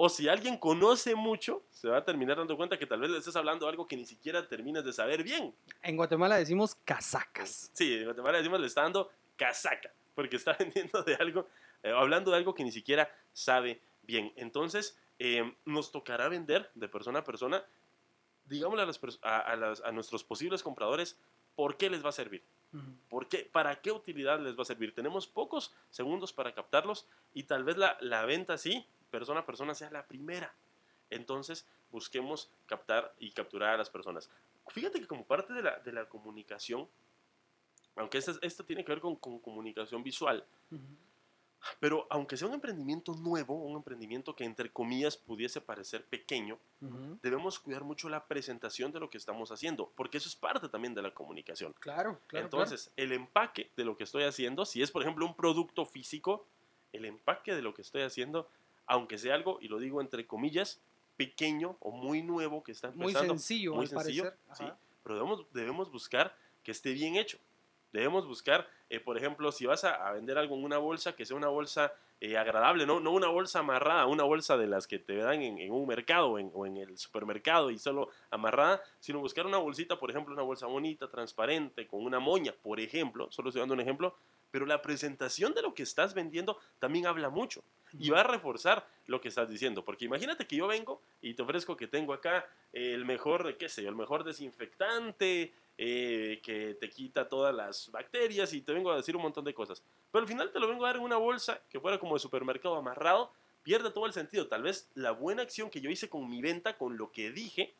[0.00, 3.18] o si alguien conoce mucho, se va a terminar dando cuenta que tal vez le
[3.18, 5.52] estés hablando algo que ni siquiera terminas de saber bien.
[5.82, 7.70] En Guatemala decimos casacas.
[7.72, 11.48] Sí, en Guatemala decimos le está dando casaca, porque está vendiendo de algo,
[11.82, 14.32] eh, hablando de algo que ni siquiera sabe bien.
[14.36, 17.64] Entonces, eh, nos tocará vender de persona a persona,
[18.48, 21.18] digámosle a, las pers- a- a las- a nuestros posibles compradores,
[21.54, 22.42] ¿por qué les va a servir?
[23.08, 23.48] ¿Por qué?
[23.50, 24.94] ¿Para qué utilidad les va a servir?
[24.94, 29.74] Tenemos pocos segundos para captarlos y tal vez la, la venta sí, persona a persona,
[29.74, 30.54] sea la primera.
[31.08, 34.30] Entonces, busquemos captar y capturar a las personas.
[34.68, 36.86] Fíjate que como parte de la, de la comunicación,
[37.96, 40.82] aunque esto, esto tiene que ver con, con comunicación visual, Ujú.
[41.80, 46.58] Pero aunque sea un emprendimiento nuevo, un emprendimiento que entre comillas pudiese parecer pequeño,
[47.22, 50.94] debemos cuidar mucho la presentación de lo que estamos haciendo, porque eso es parte también
[50.94, 51.74] de la comunicación.
[51.80, 52.46] Claro, claro.
[52.46, 56.46] Entonces, el empaque de lo que estoy haciendo, si es por ejemplo un producto físico,
[56.92, 58.48] el empaque de lo que estoy haciendo,
[58.86, 60.80] aunque sea algo, y lo digo entre comillas,
[61.16, 63.20] pequeño o muy nuevo que está empezando.
[63.20, 64.64] Muy sencillo, muy sencillo, sí,
[65.02, 67.38] pero debemos, debemos buscar que esté bien hecho.
[67.92, 71.36] Debemos buscar, eh, por ejemplo, si vas a, vender algo en una bolsa, que sea
[71.36, 73.00] una bolsa eh, agradable, ¿no?
[73.00, 76.66] no una bolsa amarrada, una bolsa de las que te dan en, un mercado o
[76.66, 81.08] en el supermercado y solo amarrada, sino buscar una bolsita, por ejemplo, una bolsa bonita,
[81.08, 84.14] transparente, con una moña, por ejemplo, solo estoy dando un ejemplo,
[84.50, 87.62] pero la presentación de lo que estás vendiendo también habla mucho
[87.98, 89.84] y va a reforzar lo que estás diciendo.
[89.84, 93.82] Porque imagínate que yo vengo y te ofrezco que tengo acá el mejor, qué sé
[93.82, 98.96] yo, el mejor desinfectante eh, que te quita todas las bacterias y te vengo a
[98.96, 99.80] decir un montón de cosas.
[100.10, 102.20] Pero al final te lo vengo a dar en una bolsa que fuera como de
[102.20, 104.48] supermercado amarrado, pierde todo el sentido.
[104.48, 107.74] Tal vez la buena acción que yo hice con mi venta, con lo que dije,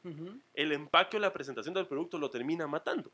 [0.55, 3.11] el empaque o la presentación del producto lo termina matando,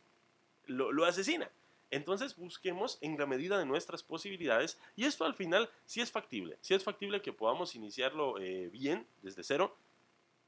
[0.66, 1.50] lo, lo asesina.
[1.90, 6.58] Entonces busquemos en la medida de nuestras posibilidades y esto al final sí es factible,
[6.60, 9.76] sí es factible que podamos iniciarlo eh, bien desde cero,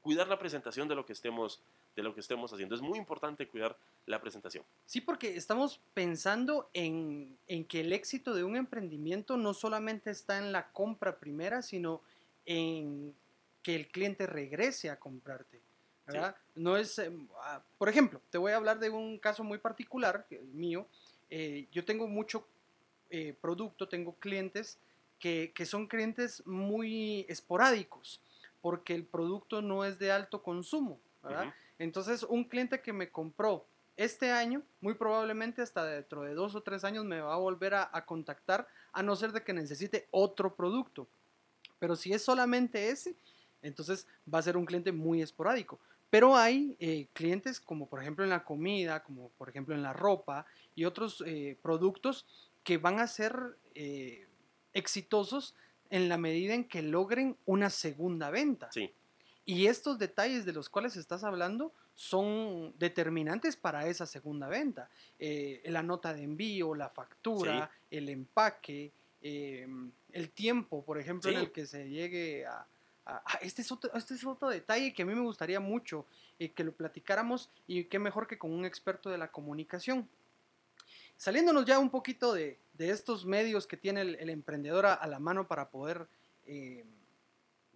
[0.07, 1.61] cuidar la presentación de lo que estemos
[1.93, 2.75] de lo que estemos haciendo.
[2.75, 4.63] Es muy importante cuidar la presentación.
[4.85, 7.37] Sí, porque estamos pensando en,
[7.67, 12.01] que el éxito de un emprendimiento no solamente está en la compra primera, sino
[12.45, 13.13] en
[13.61, 15.59] que el cliente regrese a comprarte.
[16.55, 20.25] No es, em, ah, por ejemplo, te voy a hablar de un caso muy particular
[20.53, 20.87] mío.
[21.29, 22.47] Eh, yo tengo mucho
[23.09, 24.79] eh, producto, tengo clientes
[25.19, 28.21] que, son clientes muy esporádicos,
[28.67, 30.99] porque el producto no es de alto consumo,
[31.79, 33.65] Entonces, un cliente que me compró
[33.95, 37.75] este año, muy probablemente hasta dentro de dos o tres años me va a volver
[37.75, 41.07] a, a, contactar, a no ser de que necesite otro producto.
[41.79, 43.15] Pero si es solamente ese,
[43.61, 45.79] entonces va a ser un cliente muy esporádico.
[46.09, 49.93] Pero hay eh, clientes como por ejemplo en la comida, como por ejemplo en la
[49.93, 50.45] ropa
[50.75, 52.25] y otros eh, productos
[52.65, 53.33] que van a ser
[53.75, 54.27] eh,
[54.73, 55.55] exitosos
[55.89, 58.71] en la medida en que logren una segunda venta.
[58.71, 58.91] Sí.
[59.45, 64.89] Y estos detalles de los cuales estás hablando son determinantes para esa segunda venta.
[65.19, 71.65] la nota de envío, la factura, el empaque, el tiempo, por ejemplo, en el que
[71.65, 72.67] se llegue a,
[73.41, 76.05] este, es otro, este es otro detalle que a mí me gustaría mucho
[76.39, 80.07] eh, que lo platicáramos y qué mejor que con un experto de la comunicación.
[81.15, 85.69] Saliéndonos ya un poquito de, estos medios que tiene el, emprendedor a, la mano para
[85.69, 86.07] poder
[86.45, 86.85] eh,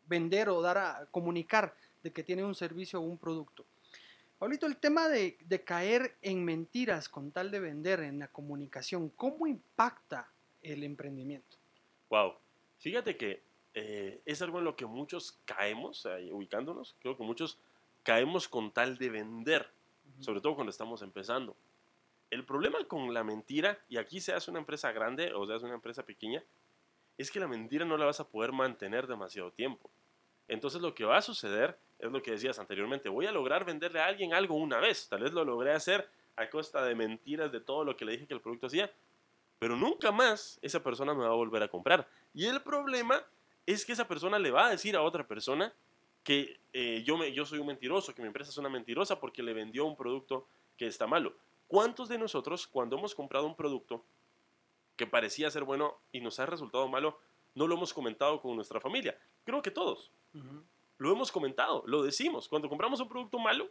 [0.07, 3.65] vender o dar a comunicar de que tiene un servicio o un producto.
[4.37, 9.09] Pablito, el tema de, de, caer en mentiras con tal de vender en la comunicación,
[9.09, 10.31] ¿cómo impacta
[10.61, 11.57] el emprendimiento?
[12.09, 12.33] Wow,
[12.79, 13.43] fíjate que
[13.73, 17.57] eh, es algo en lo que muchos caemos, ubicándonos, creo que muchos
[18.03, 19.69] caemos con tal de vender,
[20.19, 21.55] sobre todo cuando estamos empezando.
[22.31, 25.65] El problema con la mentira, y aquí se hace una empresa grande o se hace
[25.65, 26.41] una empresa pequeña,
[27.17, 29.89] es que la mentira no la vas a poder mantener demasiado tiempo.
[30.47, 33.99] Entonces lo que va a suceder es lo que decías anteriormente, voy a lograr venderle
[33.99, 37.59] a alguien algo una vez, tal vez lo logré hacer a costa de mentiras, de
[37.59, 38.89] todo lo que le dije que el producto hacía,
[39.59, 42.07] pero nunca más esa persona me va a volver a comprar.
[42.33, 43.21] Y el problema
[43.65, 45.73] es que esa persona le va a decir a otra persona
[46.23, 49.53] que eh, yo, yo soy un mentiroso, que mi empresa es una mentirosa porque le
[49.53, 51.33] vendió un producto que está malo.
[51.71, 54.03] ¿Cuántos de nosotros, cuando hemos comprado un producto
[54.97, 57.17] que parecía ser bueno y nos ha resultado malo,
[57.55, 59.17] no lo hemos comentado con nuestra familia?
[59.45, 60.11] Creo que todos.
[60.97, 62.49] Lo hemos comentado, lo decimos.
[62.49, 63.69] Cuando compramos un producto malo,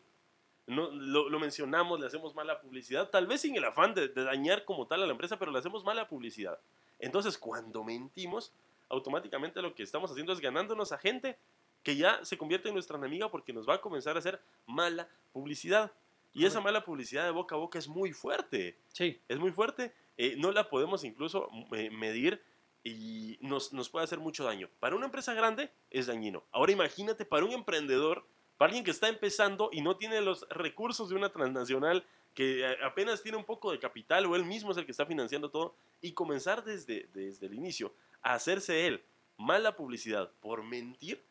[0.66, 4.64] no, lo, mencionamos, le hacemos mala publicidad, tal vez sin el afán de, de dañar
[4.64, 6.58] como tal a la empresa, pero le hacemos mala publicidad.
[7.00, 8.50] Entonces, cuando mentimos,
[8.88, 11.36] automáticamente lo que estamos haciendo es ganándonos a gente
[11.82, 15.06] que ya se convierte en nuestra enemiga porque nos va a comenzar a hacer mala
[15.34, 15.92] publicidad.
[16.32, 18.78] Y esa mala publicidad de boca a boca es muy fuerte.
[18.92, 19.20] Sí.
[19.28, 19.92] Es muy fuerte.
[20.16, 22.42] Eh, no la podemos incluso eh, medir
[22.84, 24.68] y nos, nos, puede hacer mucho daño.
[24.78, 26.44] Para una empresa grande es dañino.
[26.52, 28.24] Ahora imagínate para un emprendedor,
[28.56, 32.04] para alguien que está empezando y no tiene los recursos de una transnacional,
[32.34, 35.06] que eh, apenas tiene un poco de capital o él mismo es el que está
[35.06, 39.02] financiando todo, y comenzar desde, desde el inicio hacerse él
[39.36, 41.22] mala publicidad por mentir,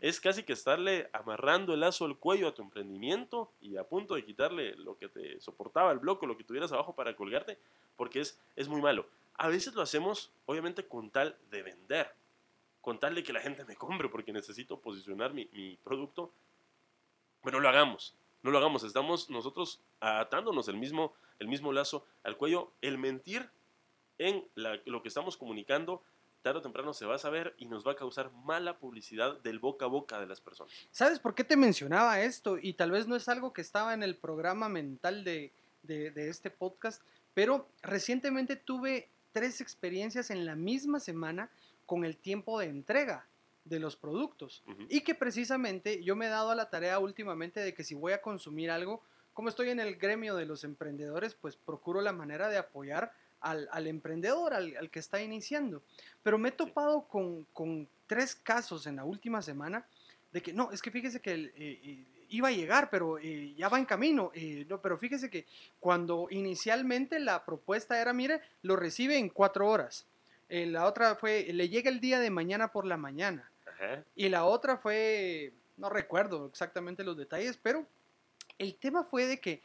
[0.00, 4.14] es casi que estarle amarrando el lazo al cuello a tu emprendimiento y a punto
[4.14, 7.58] de quitarle lo que te soportaba el bloque, lo que tuvieras abajo para colgarte,
[7.96, 9.06] porque es, es muy malo.
[9.36, 12.12] A veces lo hacemos, obviamente, con tal de vender,
[12.80, 16.30] con tal de que la gente me compre, porque necesito posicionar mi, mi producto,
[17.42, 22.04] pero no lo hagamos, no lo hagamos, estamos nosotros atándonos el mismo, el mismo lazo
[22.22, 22.70] al cuello.
[22.82, 23.48] El mentir
[24.18, 26.02] en lo que estamos comunicando
[26.44, 29.58] tarde o temprano se va a saber y nos va a causar mala publicidad del
[29.58, 30.72] boca a boca de las personas.
[30.92, 32.58] ¿Sabes por qué te mencionaba esto?
[32.60, 36.28] Y tal vez no es algo que estaba en el programa mental de, de, de
[36.28, 41.50] este podcast, pero recientemente tuve tres experiencias en la misma semana
[41.86, 43.26] con el tiempo de entrega
[43.64, 44.62] de los productos.
[44.90, 48.12] Y que precisamente yo me he dado a la tarea últimamente de que si voy
[48.12, 52.48] a consumir algo, como estoy en el gremio de los emprendedores, pues procuro la manera
[52.48, 53.12] de apoyar
[53.44, 55.82] al, al emprendedor, al, al que está iniciando.
[56.22, 59.86] Pero me he topado con, con tres casos en la última semana
[60.32, 63.54] de que, no, es que fíjese que el, eh, eh, iba a llegar, pero eh,
[63.56, 64.32] ya va en camino.
[64.34, 65.46] eh, no, pero fíjese que
[65.78, 70.06] cuando inicialmente la propuesta era, mire, lo recibe en cuatro horas.
[70.48, 73.50] Eh, la otra fue, le llega el día de mañana por la mañana.
[73.66, 74.04] Ajá.
[74.16, 77.86] Y la otra fue, no recuerdo exactamente los detalles, pero
[78.58, 79.62] el tema fue de que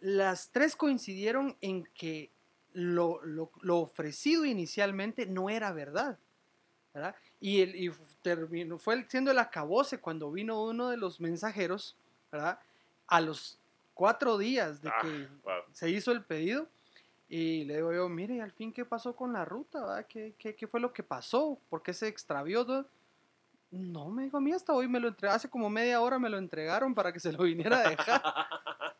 [0.00, 2.30] las tres coincidieron en que
[2.74, 6.18] lo, lo- lo ofrecido inicialmente no era verdad.
[6.94, 7.16] ¿verdad?
[7.40, 11.96] Y, el, y terminó, fue siendo el acabose cuando vino uno de los mensajeros,
[12.30, 12.58] ¿verdad?
[13.06, 13.58] A los
[13.94, 15.62] cuatro días de Ah, que wow.
[15.72, 16.68] se hizo el pedido.
[17.30, 20.04] Y le digo yo, mire, al fin, ¿qué pasó con la ruta?
[20.06, 21.58] ¿Qué, qué, qué fue lo que pasó?
[21.70, 22.66] ¿Por qué se extravió?
[22.66, 22.86] todo?
[23.70, 26.28] No, me dijo, a mí hasta hoy me lo entregaron, hace como media hora me
[26.28, 28.22] lo entregaron para que se lo viniera a dejar.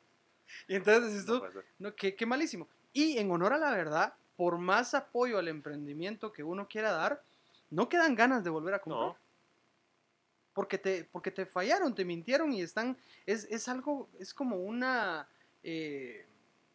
[0.66, 1.64] y entonces No ser.
[1.78, 2.66] no, qué, qué malísimo.
[2.92, 7.22] Y en honor a la verdad, por más apoyo al emprendimiento que uno quiera dar,
[7.70, 9.08] no quedan ganas de volver a comprar.
[9.08, 9.16] No,
[10.52, 15.26] Porque te, porque te fallaron, te mintieron y están, es, es algo, es como una,
[15.62, 16.26] eh,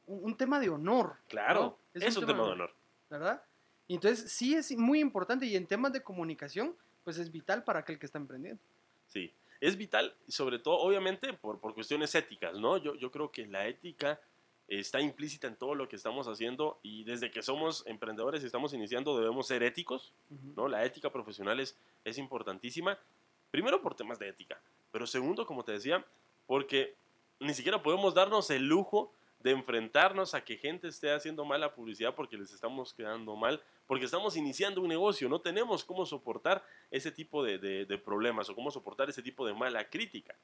[0.07, 1.17] un, un tema de honor.
[1.27, 2.01] claro, ¿no?
[2.01, 2.73] es, un tema de honor.
[3.09, 3.43] ¿verdad?
[3.87, 7.79] Y entonces sí es muy importante y en temas de comunicación, pues es vital para
[7.79, 8.61] aquel que está emprendiendo.
[9.07, 12.77] Sí, es vital, sobre todo, obviamente, por, por cuestiones éticas, ¿no?
[12.77, 14.19] Yo, yo creo que la ética
[14.67, 18.73] está implícita en todo lo que estamos haciendo y desde que somos emprendedores y estamos
[18.73, 20.13] iniciando debemos ser éticos.
[20.55, 20.67] ¿no?
[20.67, 22.97] La ética profesional es, es importantísima,
[23.51, 24.59] primero por temas de ética,
[24.91, 26.05] pero segundo, como te decía,
[26.45, 26.95] porque
[27.39, 32.15] ni siquiera podemos darnos el lujo de enfrentarnos a que gente esté haciendo mala publicidad
[32.15, 37.11] porque les estamos quedando mal, porque estamos iniciando un negocio, no tenemos cómo soportar ese
[37.11, 40.35] tipo de, de- de problemas o cómo soportar ese tipo de mala crítica.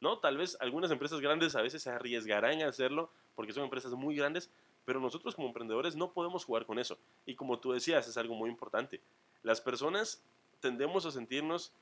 [0.00, 0.18] ¿No?
[0.18, 4.14] Tal vez algunas empresas grandes a veces se arriesgarán a hacerlo porque son empresas muy
[4.16, 4.50] grandes,
[4.84, 6.98] pero nosotros como emprendedores no podemos jugar con eso.
[7.24, 9.00] Y como tú decías, es algo muy importante.
[9.42, 10.22] Las personas
[10.60, 11.72] tendemos a sentirnos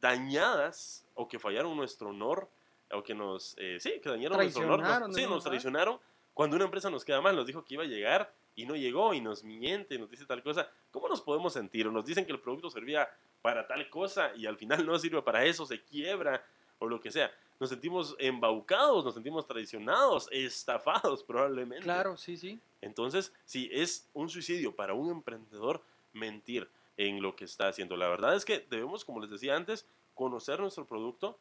[0.00, 2.48] dañadas o que fallaron nuestro honor
[2.92, 4.80] o que nos, eh, sí, que dañaron nuestro honor.
[4.80, 5.28] nos- sí, ¿no?
[5.30, 6.00] nos traicionaron
[6.34, 9.12] cuando una empresa nos queda mal, nos dijo que iba a llegar y no llegó
[9.14, 10.70] y nos miente, nos dice tal cosa.
[10.90, 11.88] ¿Cómo nos podemos sentir?
[11.88, 13.08] O nos dicen que el producto servía
[13.42, 16.44] para tal cosa y al final no sirve para eso, se quiebra
[16.78, 17.30] o lo que sea.
[17.58, 21.84] Nos sentimos embaucados, nos sentimos traicionados, estafados probablemente.
[21.84, 22.60] Claro, sí, sí.
[22.80, 25.82] Entonces, sí, es un suicidio para un emprendedor
[26.12, 27.96] mentir en lo que está haciendo.
[27.96, 31.38] La verdad es que debemos, como les decía antes, conocer nuestro producto,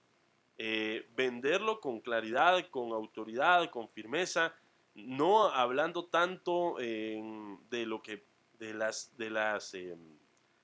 [0.58, 4.54] eh, venderlo con claridad, con autoridad, con firmeza,
[4.96, 7.22] no hablando tanto eh,
[7.70, 8.24] de lo que,
[8.60, 9.98] de las, de las eh,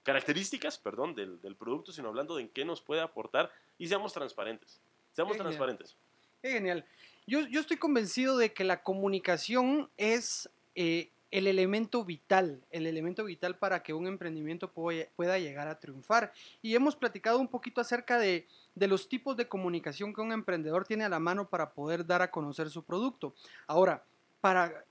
[0.04, 4.14] características, perdón, del, del producto, sino hablando de en qué nos puede aportar y seamos
[4.14, 4.82] transparentes.
[5.14, 5.48] Seamos Genial.
[5.48, 5.96] transparentes.
[6.42, 6.86] Qué genial.
[7.28, 13.24] Yo, yo estoy convencido de que la comunicación es eh, el elemento vital, el elemento
[13.24, 16.34] vital para que un emprendimiento pueda, pueda llegar a triunfar.
[16.62, 20.86] Y hemos platicado un poquito acerca de, de los tipos de comunicación que un emprendedor
[20.86, 23.34] tiene a la mano para poder dar a conocer su producto.
[23.68, 24.04] Ahora,
[24.42, 24.84] para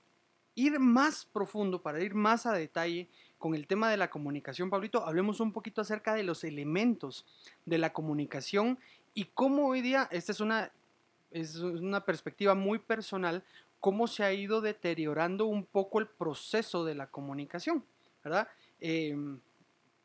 [0.55, 3.07] ir más profundo, para ir más a detalle
[3.37, 7.25] con el tema de la comunicación, Pablito, hablemos un poquito acerca de los elementos
[7.65, 8.79] de la comunicación
[9.13, 10.71] y cómo hoy día, esta es una,
[11.31, 13.43] es una perspectiva muy personal,
[13.79, 17.83] cómo se ha ido deteriorando un poco el proceso de la comunicación,
[18.23, 18.47] ¿verdad?
[18.79, 19.15] Eh,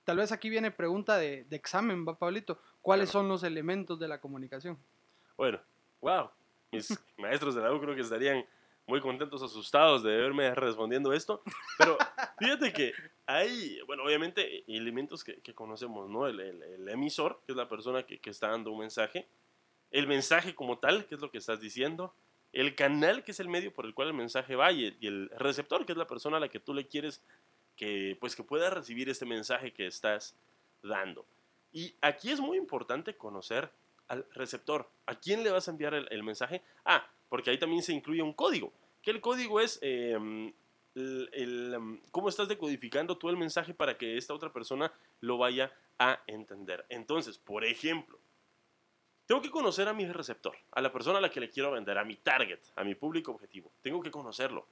[0.04, 2.58] tal vez aquí viene pregunta de, de examen, ¿va, Pablito?
[2.80, 3.24] ¿Cuáles Claro.
[3.24, 4.78] son los elementos de la comunicación?
[5.36, 5.60] Bueno,
[6.00, 6.30] wow.
[6.72, 6.88] Mis
[7.18, 8.44] maestros de la U creo que estarían
[8.86, 11.42] muy contentos, asustados de verme respondiendo esto.
[11.78, 11.98] Pero
[12.38, 12.92] fíjate que
[13.26, 16.26] hay, bueno, obviamente elementos que, que conocemos, ¿no?
[16.26, 19.26] El, el- el emisor, que es la persona que, que está dando un mensaje.
[19.90, 22.14] El mensaje como tal, que es lo que estás diciendo.
[22.52, 24.70] El canal, que es el medio por el cual el mensaje va.
[24.72, 27.22] Y el, y el receptor, que es la persona a la que tú le quieres
[27.76, 30.34] que, pues, que pueda recibir este mensaje que estás
[30.82, 31.26] dando.
[31.72, 33.70] Y aquí es muy importante conocer
[34.08, 34.88] al receptor.
[35.06, 36.62] ¿A quién le vas a enviar el, el mensaje?
[36.84, 38.72] Ah, porque ahí también se incluye un código.
[39.02, 40.52] Que el código es eh,
[40.94, 45.38] el- el, um, cómo estás decodificando tú el mensaje para que esta otra persona lo
[45.38, 46.84] vaya a entender.
[46.88, 48.18] Entonces, por ejemplo,
[49.26, 51.98] tengo que conocer a mi receptor, a la persona a la que le quiero vender,
[51.98, 53.72] a mi target, a mi público objetivo.
[53.82, 54.66] Tengo que conocerlo.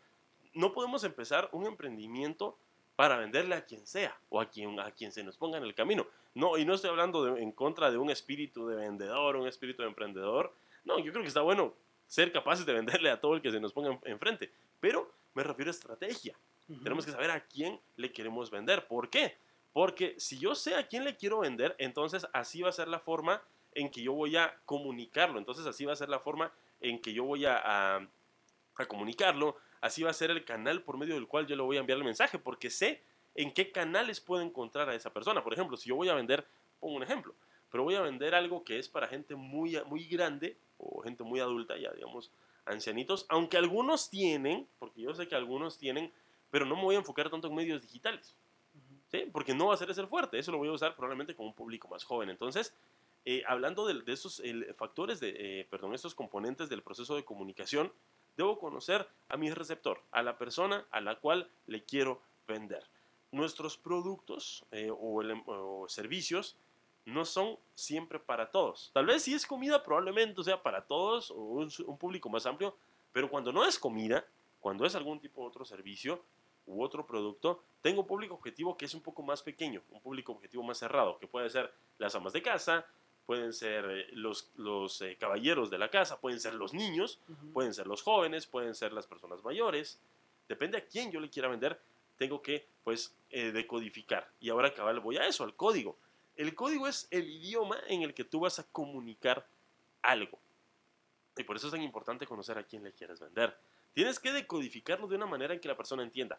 [0.54, 2.56] No podemos empezar un emprendimiento
[2.94, 5.74] para venderle a quien sea o a quien, a quien se nos ponga en el
[5.74, 6.06] camino.
[6.34, 9.82] No, y no estoy hablando de, en contra de un espíritu de vendedor, un espíritu
[9.82, 10.54] de emprendedor.
[10.84, 11.74] No, yo creo que está bueno
[12.06, 14.50] ser capaces de venderle a todo el que se nos ponga enfrente.
[14.80, 16.36] Pero me refiero a estrategia.
[16.82, 18.86] Tenemos que saber a quién le queremos vender.
[18.86, 19.36] ¿Por qué?
[19.72, 23.00] Porque si yo sé a quién le quiero vender, entonces así va a ser la
[23.00, 23.42] forma
[23.74, 25.38] en que yo voy a comunicarlo.
[25.38, 28.08] Entonces así va a ser la forma en que yo voy a, a,
[28.76, 29.56] a comunicarlo.
[29.80, 31.98] Así va a ser el canal por medio del cual yo le voy a enviar
[31.98, 32.38] el mensaje.
[32.38, 33.02] Porque sé
[33.34, 35.42] en qué canales puedo encontrar a esa persona.
[35.42, 36.46] Por ejemplo, si yo voy a vender,
[36.80, 37.34] pongo un ejemplo,
[37.70, 41.40] pero voy a vender algo que es para gente muy, muy grande o gente muy
[41.40, 42.30] adulta, ya digamos,
[42.66, 46.12] ancianitos, aunque algunos tienen, porque yo sé que algunos tienen,
[46.50, 48.36] pero no me voy a enfocar tanto en medios digitales.
[49.10, 49.28] ¿sí?
[49.32, 51.46] Porque no va a ser ese el fuerte, eso lo voy a usar probablemente con
[51.46, 52.30] un público más joven.
[52.30, 52.74] Entonces,
[53.24, 54.42] eh, hablando de, esos
[54.76, 57.92] factores, de, eh, perdón, estos componentes del proceso de comunicación,
[58.36, 62.84] debo conocer a mi receptor, a la persona a la cual le quiero vender
[63.34, 66.56] nuestros productos eh, em, o, servicios
[67.06, 68.90] no son siempre para todos.
[68.92, 72.76] Tal vez si es comida, probablemente sea para todos o un, público más amplio,
[73.12, 74.24] pero cuando no es comida,
[74.60, 76.22] cuando es algún tipo de otro servicio
[76.66, 80.32] u otro producto, tengo un público objetivo que es un poco más pequeño, un público
[80.32, 82.86] objetivo más cerrado, que puede ser las amas de casa,
[83.26, 87.20] pueden ser eh, los, los eh, caballeros de la casa, pueden ser los niños,
[87.52, 90.00] pueden ser los jóvenes, pueden ser las personas mayores.
[90.48, 91.80] Depende a quién yo le quiera vender,
[92.16, 94.30] tengo que pues eh, decodificar.
[94.40, 95.96] Y ahora cabal voy a eso, al código.
[96.36, 99.46] El código es el idioma en el que tú vas a comunicar
[100.02, 100.38] algo.
[101.36, 103.56] Y por eso es tan importante conocer a quién le quieres vender.
[103.92, 106.38] Tienes que decodificarlo de una manera en que la persona entienda.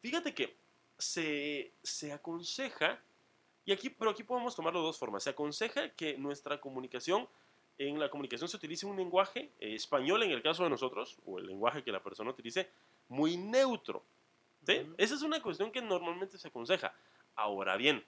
[0.00, 0.56] Fíjate que
[0.98, 3.00] se, se aconseja,
[3.64, 5.22] y aquí, pero aquí podemos tomarlo de dos formas.
[5.22, 7.28] Se aconseja que nuestra comunicación,
[7.78, 11.38] en la comunicación se utilice un lenguaje eh, español en el caso de nosotros, o
[11.38, 12.68] el lenguaje que la persona utilice,
[13.08, 14.02] muy neutro.
[14.66, 16.94] Esa es una cuestión que normalmente se aconseja.
[17.34, 18.04] Ahora bien,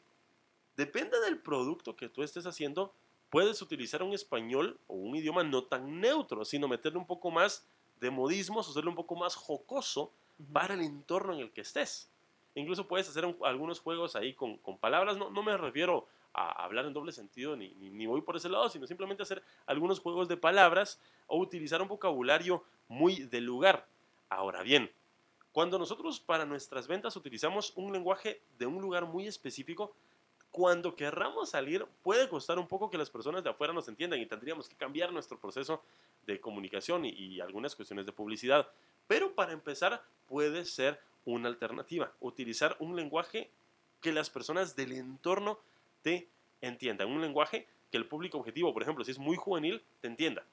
[0.76, 2.92] depende del producto que tú estés haciendo,
[3.30, 7.66] puedes utilizar un español o un idioma no tan neutro, sino meterle un poco más
[8.00, 10.12] de modismos, hacerlo un poco más jocoso
[10.52, 12.10] para el entorno en el que estés.
[12.54, 16.92] Incluso puedes hacer algunos juegos ahí con, palabras, no, no, me refiero a hablar en
[16.92, 21.00] doble sentido ni, ni, voy por ese lado, sino simplemente hacer algunos juegos de palabras
[21.26, 23.88] o utilizar un vocabulario muy del lugar.
[24.28, 24.90] Ahora bien,
[25.52, 29.94] cuando nosotros para nuestras ventas utilizamos un lenguaje de un lugar muy específico,
[30.54, 34.26] cuando querramos salir puede costar un poco que las personas de afuera nos entiendan y
[34.26, 35.82] tendríamos que cambiar nuestro proceso
[36.26, 38.68] de comunicación y, algunas cuestiones de publicidad.
[39.08, 43.50] Pero para empezar puede ser una alternativa, utilizar un lenguaje
[44.00, 45.58] que las personas del entorno
[46.02, 46.28] te
[46.60, 50.44] entiendan, un lenguaje que el público objetivo, por ejemplo, si es muy juvenil, te entienda.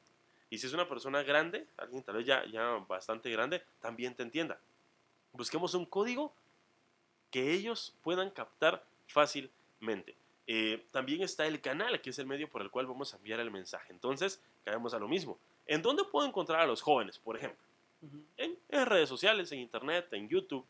[0.49, 4.23] Y si es una persona grande, alguien tal vez ya, ya bastante grande, también te
[4.23, 4.59] entienda
[5.33, 6.33] busquemos un código
[7.29, 8.83] que ellos puedan captar
[10.47, 13.39] Eh, también está el canal, que es el medio por el cual vamos a enviar
[13.39, 13.93] el mensaje.
[13.93, 15.39] Entonces, caemos a lo mismo.
[15.65, 17.63] ¿En dónde puedo encontrar a los jóvenes, por ejemplo?
[18.37, 18.57] en,
[18.87, 20.65] redes sociales, en internet, en YouTube.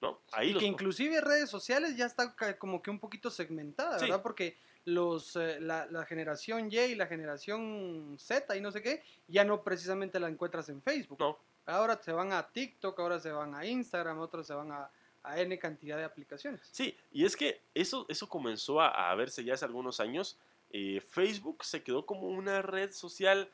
[0.00, 0.20] ¿no?
[0.32, 4.22] Ahí y que inclusive redes sociales ya está como que un poquito segmentada, ¿verdad?
[4.22, 9.02] Porque los, eh, la, la, generación Y y la generación Z y no sé qué,
[9.26, 11.18] ya no precisamente la encuentras en Facebook.
[11.18, 11.38] No.
[11.64, 14.88] Ahora se van a TikTok, ahora se van a Instagram, otros se van a,
[15.26, 16.60] a N cantidad de aplicaciones.
[16.70, 20.38] Sí, y es que eso, eso comenzó a, a verse ya hace algunos años.
[20.70, 23.50] Eh, Facebook se quedó como una red social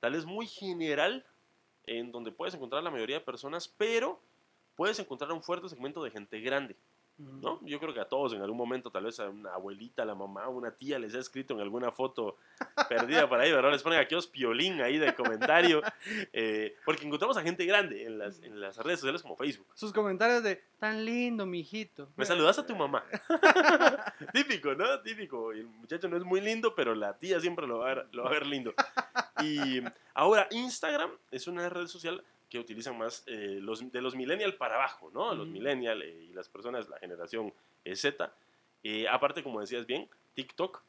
[0.00, 1.24] tal vez muy general,
[1.86, 4.20] en donde puedes encontrar la mayoría de personas, pero
[4.74, 6.76] puedes encontrar un fuerte segmento de gente grande.
[7.40, 7.60] ¿No?
[7.62, 10.48] Yo creo que a todos en algún momento, tal vez a una abuelita, la mamá,
[10.48, 12.36] una tía les ha escrito en alguna foto
[12.88, 13.72] perdida por ahí, ¿verdad?
[13.72, 15.82] Les ponen aquellos piolín ahí de comentario,
[16.32, 19.66] eh, porque encontramos a gente grande en las, en las redes sociales como Facebook.
[19.74, 22.08] Sus comentarios de, tan lindo, mijito.
[22.16, 23.04] Me saludas a tu mamá.
[24.32, 25.00] Típico, ¿no?
[25.00, 25.52] Típico.
[25.52, 28.24] El muchacho no es muy lindo, pero la tía siempre lo va a ver, lo
[28.24, 28.74] va a ver lindo.
[29.42, 29.82] Y
[30.14, 32.22] ahora, Instagram es una red social
[32.52, 35.34] que utilizan más eh, los, de los millennial para abajo, ¿no?
[35.34, 37.50] Los millennial eh, y las personas, la generación
[37.82, 38.30] eh, Z.
[39.10, 40.82] aparte, como decías bien, TikTok.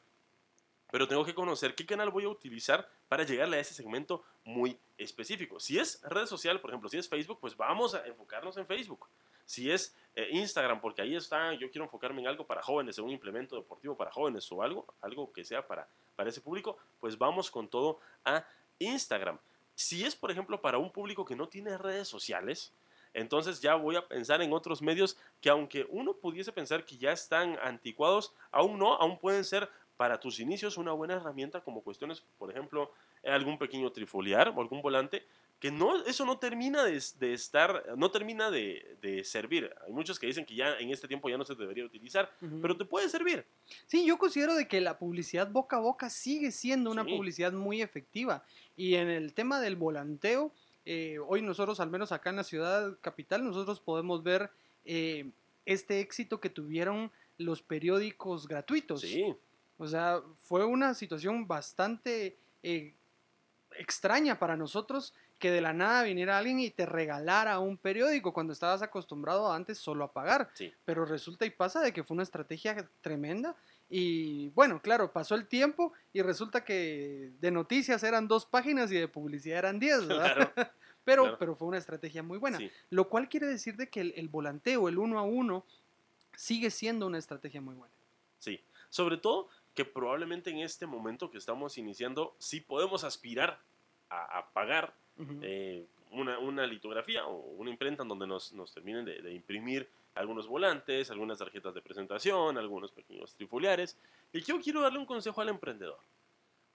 [0.92, 4.78] Pero tengo que conocer qué canal voy a utilizar para llegarle a ese segmento muy
[4.98, 5.58] específico.
[5.58, 9.08] Si es red social, por ejemplo, si es Facebook, pues vamos a enfocarnos en Facebook.
[9.46, 9.96] Si es
[10.32, 13.96] Instagram, porque ahí está, yo quiero enfocarme en algo para jóvenes, en un implemento deportivo
[13.96, 18.00] para jóvenes o algo, algo que sea para, para ese público, pues vamos con todo
[18.22, 18.46] a
[18.78, 19.38] Instagram.
[19.74, 22.72] Si es, por ejemplo, para un público que no tiene redes sociales,
[23.12, 27.12] entonces ya voy a pensar en otros medios que aunque uno pudiese pensar que ya
[27.12, 32.24] están anticuados, aún no, aún pueden ser para tus inicios una buena herramienta como cuestiones,
[32.38, 32.92] por ejemplo,
[33.24, 35.26] algún pequeño trifoliar o algún volante
[35.64, 39.74] que no, eso no termina de, de estar, no termina de, de, servir.
[39.86, 42.44] Hay muchos que dicen que ya en este tiempo ya no se debería utilizar, uh
[42.44, 42.60] -huh.
[42.60, 43.46] pero te puede servir.
[43.86, 47.16] Sí, yo considero de que la publicidad boca a boca sigue siendo una sí.
[47.16, 48.44] publicidad muy efectiva.
[48.76, 50.52] Y en el tema del volanteo,
[50.84, 54.50] eh, hoy nosotros, al menos acá en la ciudad capital, nosotros podemos ver
[54.84, 55.30] eh,
[55.64, 59.00] este éxito que tuvieron los periódicos gratuitos.
[59.00, 59.34] Sí.
[59.78, 62.92] O sea, fue una situación bastante eh,
[63.78, 65.14] extraña para nosotros
[65.44, 69.76] que de la nada viniera alguien y te regalara un periódico cuando estabas acostumbrado antes
[69.76, 70.48] solo a pagar.
[70.54, 70.72] Sí.
[70.86, 73.54] Pero resulta y pasa de que fue una estrategia tremenda.
[73.90, 78.94] Y bueno, claro, pasó el tiempo y resulta que de noticias eran dos páginas y
[78.94, 80.34] de publicidad eran diez, ¿verdad?
[80.34, 80.52] Claro.
[81.04, 81.38] pero, claro.
[81.38, 82.56] pero fue una estrategia muy buena.
[82.56, 82.70] Sí.
[82.88, 85.66] Lo cual quiere decir de que el, el volanteo, el uno a uno,
[86.34, 87.92] sigue siendo una estrategia muy buena.
[88.38, 93.60] Sí, sobre todo que probablemente en este momento que estamos iniciando, sí podemos aspirar
[94.08, 95.38] a, a pagar uh -huh.
[95.42, 99.88] eh, una, una, litografía o una imprenta en donde nos, nos terminen de, de, imprimir
[100.14, 103.96] algunos volantes, algunas tarjetas de presentación, algunos pequeños trifoliares.
[104.32, 105.98] Y yo quiero darle un consejo al emprendedor.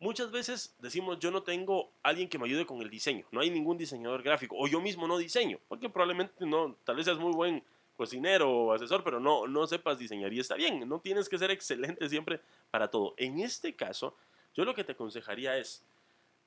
[0.02, 3.50] Muchas veces decimos, yo no tengo alguien que me ayude con el diseño, no hay
[3.50, 7.34] ningún diseñador gráfico, o yo mismo no diseño, porque probablemente no, tal vez seas muy
[7.34, 7.62] buen
[7.98, 11.52] cocinero o asesor, pero no, no sepas diseñar y está bien, no tienes que ser
[11.52, 12.40] excelente siempre
[12.72, 13.14] para todo.
[13.18, 14.16] En este caso,
[14.56, 15.84] yo lo que te aconsejaría es,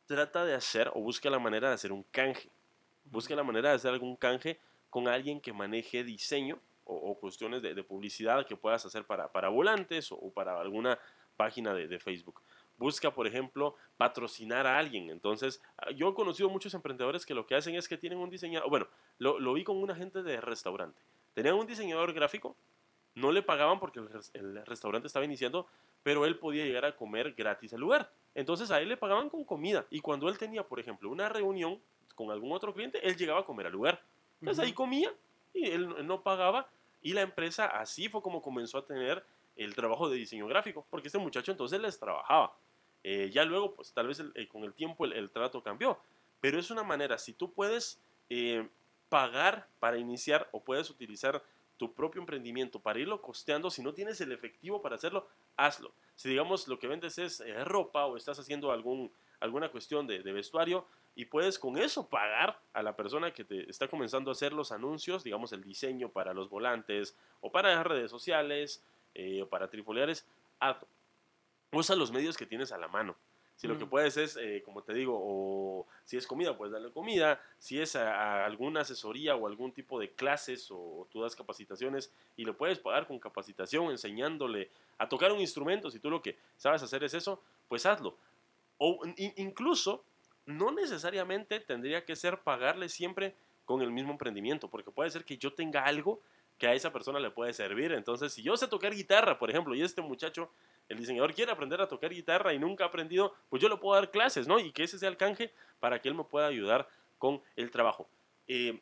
[0.07, 2.51] trata de hacer o busca la manera de hacer un canje.
[3.05, 4.59] Busca la manera de hacer algún canje
[4.91, 9.31] con alguien que maneje diseño o, o cuestiones de, de, publicidad que puedas hacer para,
[9.31, 10.99] para volantes o, o para alguna
[11.37, 12.43] página de, de, Facebook.
[12.77, 15.11] Busca, por ejemplo, patrocinar a alguien.
[15.11, 18.31] Entonces, ah, yo he conocido muchos emprendedores que lo que hacen es que tienen un
[18.31, 18.89] diseñador, bueno,
[19.19, 21.01] lo, lo vi con una gente de restaurante.
[21.35, 22.57] Tenían un diseñador gráfico,
[23.15, 25.67] no le pagaban porque el, el restaurante estaba iniciando,
[26.03, 28.13] pero él podía llegar a comer gratis al lugar.
[28.35, 31.81] Entonces a él le pagaban con comida y cuando él tenía, por ejemplo, una reunión
[32.15, 34.03] con algún otro cliente, él llegaba a comer al lugar.
[34.41, 34.67] Entonces uh -huh.
[34.67, 35.13] ahí comía
[35.55, 36.69] y él no pagaba
[37.03, 39.25] y la empresa así fue como comenzó a tener
[39.57, 42.55] el trabajo de diseño gráfico, porque este muchacho entonces les trabajaba.
[43.05, 45.99] Eh, ya luego, pues tal vez el, eh, con el tiempo el, el, trato cambió,
[46.41, 48.69] pero es una manera, si tú puedes eh,
[49.09, 51.43] pagar para iniciar o puedes utilizar
[51.83, 55.27] tu propio emprendimiento para irlo costeando, si no tienes el efectivo para hacerlo,
[55.57, 55.93] hazlo.
[56.15, 59.11] Si digamos lo que vendes es eh, ropa o estás haciendo algún,
[59.41, 63.89] alguna cuestión de, vestuario y puedes con eso pagar a la persona que te está
[63.89, 68.13] comenzando a hacer los anuncios, digamos el diseño para los volantes o para las redes
[68.13, 68.85] sociales
[69.17, 70.25] eh, o para trifoliares,
[70.61, 70.87] hazlo.
[71.73, 73.17] Usa los medios que tienes a la mano.
[73.63, 76.91] Si lo que puedes es, eh, como te digo, o si es comida, puedes darle
[76.91, 77.41] comida.
[77.61, 81.37] Si es a, a alguna asesoría o algún tipo de clases o, o, tú das
[81.37, 86.21] capacitaciones y lo puedes pagar con capacitación, enseñándole a tocar un instrumento, si tú lo
[86.21, 88.17] que sabes hacer es eso, pues hazlo.
[88.79, 90.03] O in, incluso,
[90.45, 95.39] no necesariamente tendría que ser pagarle siempre con el mismo emprendimiento, porque puede ser que
[95.39, 96.21] yo tenga algo
[96.59, 97.93] que a esa persona le puede servir.
[97.93, 100.51] Entonces, si yo sé tocar guitarra, por ejemplo, y este muchacho
[100.89, 103.95] el diseñador quiere aprender a tocar guitarra y nunca ha aprendido, pues yo le puedo
[103.95, 104.59] dar clases, ¿no?
[104.59, 108.09] Y que ese sea el canje para que él me pueda ayudar con el trabajo.
[108.47, 108.81] Eh,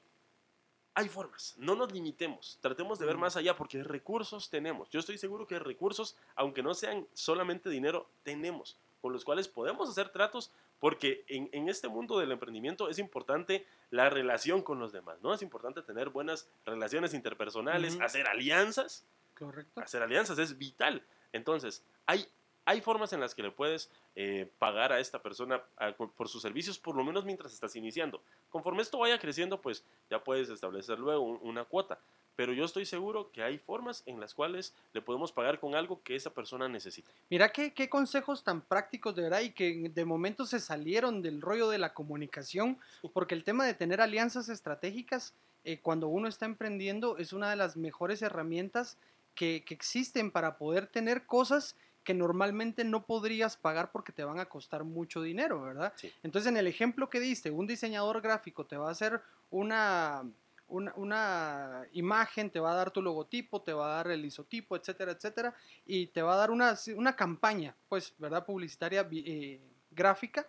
[0.95, 4.91] hay formas, no nos limitemos, tratemos de ver más allá porque recursos tenemos.
[4.91, 9.89] Yo estoy seguro que recursos, aunque no sean solamente dinero, tenemos, con los cuales podemos
[9.89, 14.93] hacer tratos porque en, en, este mundo del emprendimiento es importante la relación con los
[14.93, 15.33] demás, ¿no?
[15.33, 18.05] Es importante tener buenas relaciones interpersonales, uh -huh.
[18.05, 19.07] hacer alianzas.
[19.39, 19.81] Correcto.
[19.81, 21.05] Hacer alianzas es vital.
[21.33, 22.27] Entonces, hay,
[22.65, 26.43] hay formas en las que le puedes eh, pagar a esta persona a, por sus
[26.43, 28.23] servicios, por lo menos mientras estás iniciando.
[28.49, 31.99] Conforme esto vaya creciendo, pues ya puedes establecer luego un, una cuota.
[32.37, 36.01] Pero yo estoy seguro que hay formas en las cuales le podemos pagar con algo
[36.03, 37.11] que esa persona necesita.
[37.29, 41.43] Mira qué, qué consejos tan prácticos de verdad y que de momento se salieron del
[41.43, 42.79] rollo de la comunicación,
[43.13, 47.57] porque el tema de tener alianzas estratégicas eh, cuando uno está emprendiendo es una de
[47.57, 48.97] las mejores herramientas
[49.41, 51.75] que, que existen para poder tener cosas
[52.05, 55.95] que normalmente no podrías pagar porque te van a costar mucho dinero, ¿verdad?
[55.97, 56.13] Sí.
[56.23, 60.31] Entonces, en el ejemplo que diste, un diseñador gráfico te va a hacer una,
[60.69, 64.77] una, una, imagen, te va a dar tu logotipo, te va a dar el isotipo,
[64.77, 65.55] etcétera, etcétera,
[65.87, 68.45] y te va a dar una, una campaña, pues, ¿verdad?
[68.45, 69.59] Publicitaria eh,
[69.91, 70.47] gráfica,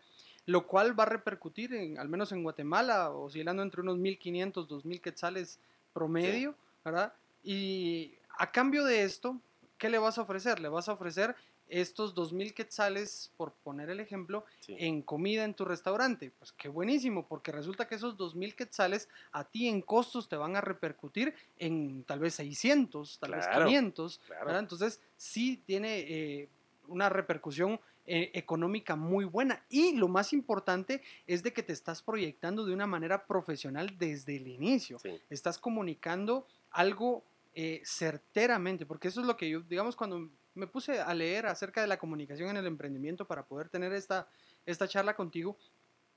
[0.47, 4.99] lo cual va a repercutir, en, al menos en Guatemala, oscilando entre unos 1.500, 2.000
[4.99, 5.61] quetzales
[5.93, 6.57] promedio, sí.
[6.83, 7.13] ¿verdad?
[7.41, 9.39] Y a cambio de esto,
[9.77, 10.59] ¿qué le vas a ofrecer?
[10.59, 11.35] Le vas a ofrecer
[11.67, 14.75] estos 2.000 quetzales, por poner el ejemplo, sí.
[14.79, 16.31] en comida en tu restaurante.
[16.39, 20.55] Pues qué buenísimo, porque resulta que esos 2.000 quetzales a ti en costos te van
[20.55, 24.21] a repercutir en tal vez 600, tal claro, vez 500.
[24.25, 24.57] Claro.
[24.57, 26.49] Entonces, sí tiene eh,
[26.87, 29.63] una repercusión eh, económica muy buena.
[29.69, 34.37] Y lo más importante es de que te estás proyectando de una manera profesional desde
[34.37, 34.97] el inicio.
[35.29, 37.23] Estás comunicando algo
[37.53, 41.81] eh, certeramente, porque eso es lo que yo, digamos, cuando me puse a leer acerca
[41.81, 44.27] de la comunicación en el emprendimiento para poder tener esta,
[44.65, 45.57] esta charla contigo,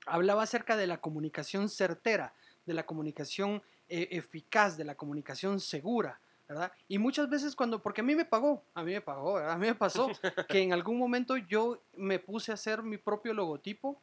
[0.05, 2.33] hablaba acerca de la comunicación certera,
[2.65, 6.19] de la comunicación eh, eficaz, de la comunicación segura.
[6.47, 6.71] ¿verdad?
[6.87, 9.67] Y muchas veces cuando, porque a mí me pagó, a mí me pagó, a mí
[9.67, 10.07] me pasó
[10.47, 13.99] que en algún momento yo me puse a hacer mi propio logotipo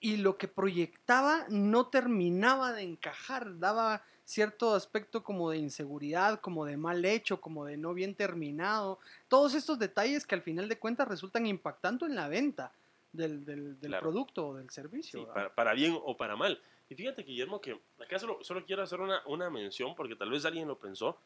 [0.00, 6.66] y lo que proyectaba no terminaba de encajar, daba cierto aspecto como de inseguridad, como
[6.66, 10.78] de mal hecho, como de no bien terminado, todos estos detalles que al final de
[10.78, 12.70] cuentas resultan impactando en la venta
[13.10, 15.26] del, producto o del servicio.
[15.54, 16.60] para, bien o para mal.
[16.90, 20.44] Y fíjate, Guillermo, que acá solo, solo quiero hacer una, una mención porque tal vez
[20.44, 21.16] alguien lo pensó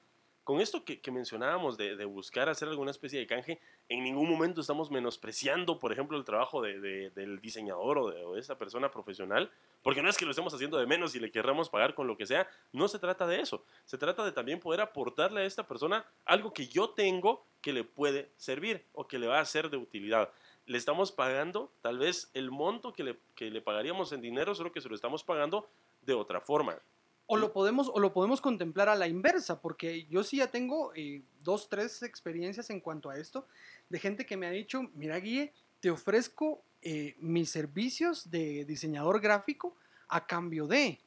[0.45, 4.91] con esto que, mencionábamos de, buscar hacer alguna especie de canje, en ningún momento estamos
[4.91, 9.51] menospreciando, por ejemplo, el trabajo del diseñador o de, esa persona profesional,
[9.83, 12.17] porque no es que lo estemos haciendo de menos y le querramos pagar con lo
[12.17, 15.67] que sea, no se trata de eso, se trata de también poder aportarle a esta
[15.67, 19.71] persona algo que yo tengo que le puede servir o que le va a ser
[19.71, 20.31] de utilidad.
[20.67, 24.73] Le estamos pagando tal vez el monto que le, que le pagaríamos en dinero, solo
[24.73, 25.69] que se lo estamos pagando
[26.03, 26.81] de otra forma.
[27.27, 30.93] O lo, podemos, o lo podemos contemplar a la inversa, porque yo sí ya tengo
[30.95, 33.47] eh, dos, tres experiencias en cuanto a esto,
[33.89, 39.21] de gente que me ha dicho, mira Guille, te ofrezco eh, mis servicios de diseñador
[39.21, 39.77] gráfico
[40.09, 40.99] a cambio de...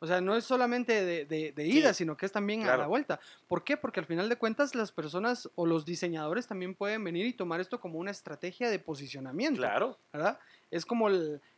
[0.00, 3.20] O sea, no es solamente de, ida, sino que es también a la vuelta.
[3.48, 3.78] ¿Por qué?
[3.78, 7.60] Porque al final de cuentas las personas o los diseñadores también pueden venir y tomar
[7.60, 9.62] esto como una estrategia de posicionamiento.
[9.62, 9.98] Claro.
[10.12, 10.38] ¿Verdad?
[10.70, 11.08] Es como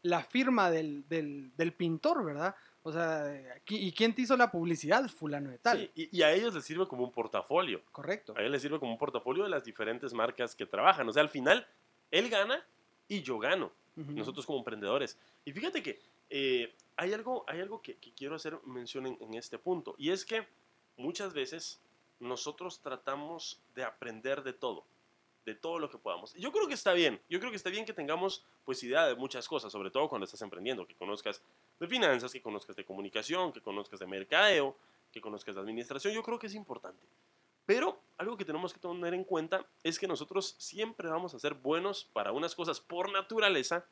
[0.02, 2.54] la firma del, del, pintor, ¿verdad?
[2.86, 5.08] O sea, ¿y quién te hizo la publicidad?
[5.08, 5.90] Fulano de tal.
[5.92, 7.82] Sí, y, a ellos les sirve como un portafolio.
[7.90, 8.32] Correcto.
[8.36, 11.08] A ellos les sirve como un portafolio de las diferentes marcas que trabajan.
[11.08, 11.66] O sea, al final,
[12.12, 12.64] él gana
[13.08, 13.72] y yo gano.
[13.96, 15.18] Nosotros como emprendedores.
[15.44, 15.98] Y fíjate que
[16.30, 19.96] eh, hay algo, hay algo que, quiero hacer mención en, este punto.
[19.98, 20.46] Y es que
[20.96, 21.80] muchas veces
[22.20, 24.84] nosotros tratamos de aprender de todo
[25.44, 26.34] de todo lo que podamos.
[26.34, 29.06] Y yo creo que está bien, yo creo que está bien que tengamos pues idea
[29.06, 31.40] de muchas cosas, sobre todo cuando estás emprendiendo, que conozcas
[31.78, 34.76] de finanzas, que conozcas de comunicación, que conozcas de mercadeo,
[35.12, 37.06] que conozcas de administración, yo creo que es importante.
[37.66, 41.54] Pero algo que tenemos que tener en cuenta es que nosotros siempre vamos a ser
[41.54, 43.84] buenos para unas cosas por naturaleza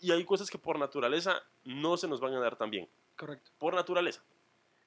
[0.00, 2.88] y hay cosas que por naturaleza no se nos van a dar tan bien.
[3.16, 3.50] Correcto.
[3.58, 4.22] Por naturaleza.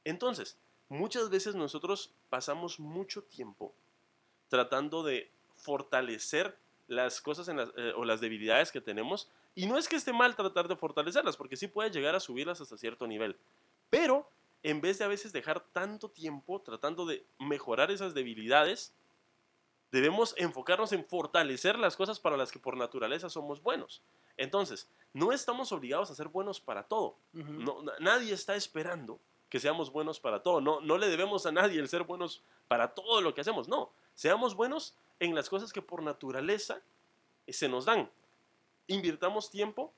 [0.04, 0.58] Entonces,
[0.90, 3.76] muchas veces nosotros pasamos mucho tiempo
[4.50, 6.58] tratando de fortalecer
[6.88, 9.30] las cosas eh, o las debilidades que tenemos.
[9.56, 12.60] Y no es que esté mal tratar de fortalecerlas, porque sí puede llegar a subirlas
[12.62, 13.38] hasta cierto nivel.
[13.90, 14.30] Pero
[14.64, 18.94] en vez de a veces dejar tanto tiempo tratando de mejorar esas debilidades,
[19.92, 24.02] debemos enfocarnos en fortalecer las cosas para las que por naturaleza somos buenos.
[24.38, 27.16] Entonces, no estamos obligados a ser buenos para todo.
[27.32, 30.60] no, nadie está esperando que seamos buenos para todo.
[30.60, 33.68] No, no le debemos a nadie el ser buenos para todo lo que hacemos.
[33.68, 36.82] No, seamos buenos en las cosas que por naturaleza
[37.48, 38.10] eh, se nos dan.
[38.88, 39.94] Invirtamos tiempo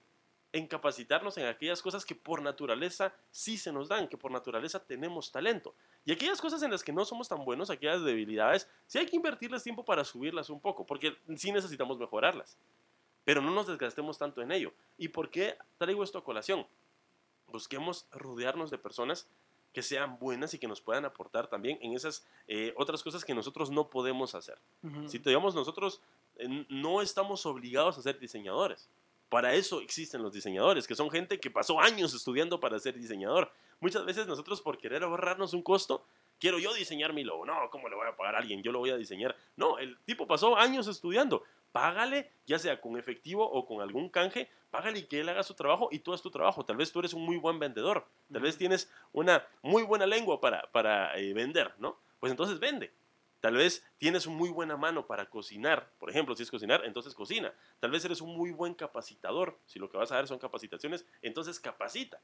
[0.54, 4.84] en capacitarnos en aquellas cosas que por naturaleza sí se nos dan, que por naturaleza
[4.84, 5.76] tenemos talento.
[6.06, 9.16] Y aquellas cosas en las que no somos tan buenos, aquellas debilidades, sí hay que
[9.16, 12.58] invertirles tiempo para subirlas un poco, porque sí necesitamos mejorarlas.
[13.26, 14.74] Pero no nos desgastemos tanto en ello.
[14.98, 16.66] ¿Y por qué traigo esto a colación?
[17.48, 19.28] Busquemos rodearnos de personas
[19.74, 23.36] que sean buenas y que nos puedan aportar también en esas eh, otras cosas que
[23.36, 24.58] nosotros no podemos hacer.
[25.06, 26.02] Si te digamos, nosotros
[26.70, 28.90] no estamos obligados a ser diseñadores.
[29.30, 33.52] Para eso existen los diseñadores, que son gente que pasó años estudiando para ser diseñador.
[33.80, 36.06] Muchas veces nosotros por querer ahorrarnos un costo,
[36.40, 37.46] quiero yo diseñar mi logo.
[37.46, 38.64] No, ¿cómo le voy a pagar a alguien?
[38.64, 39.36] Yo lo voy a diseñar.
[39.58, 44.50] No, el tipo pasó años estudiando págale, ya sea con efectivo o con algún canje,
[44.72, 46.66] págale y que él haga su trabajo y tú haz tu trabajo.
[46.66, 50.42] Tal vez tú eres un muy buen vendedor, tal vez tienes una muy buena lengua
[50.42, 52.00] para, para eh, vender, ¿no?
[52.20, 52.92] Pues entonces vende.
[53.48, 57.14] Tal vez tienes una muy buena mano para cocinar, por ejemplo, si es cocinar, entonces
[57.14, 57.54] cocina.
[57.80, 61.06] Tal vez eres un muy buen capacitador, si lo que vas a dar son capacitaciones,
[61.22, 62.20] entonces capacita.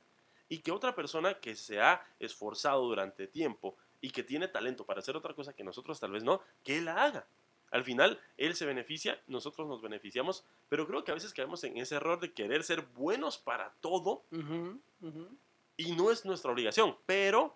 [0.50, 5.00] Y que otra persona que se ha esforzado durante tiempo y que tiene talento para
[5.00, 7.26] hacer otra cosa que nosotros tal vez no, que la haga.
[7.72, 11.78] Al final, él se beneficia, nosotros nos beneficiamos, pero creo que a veces caemos en
[11.78, 14.26] ese error de querer ser buenos para todo
[15.78, 17.56] y no es nuestra obligación, pero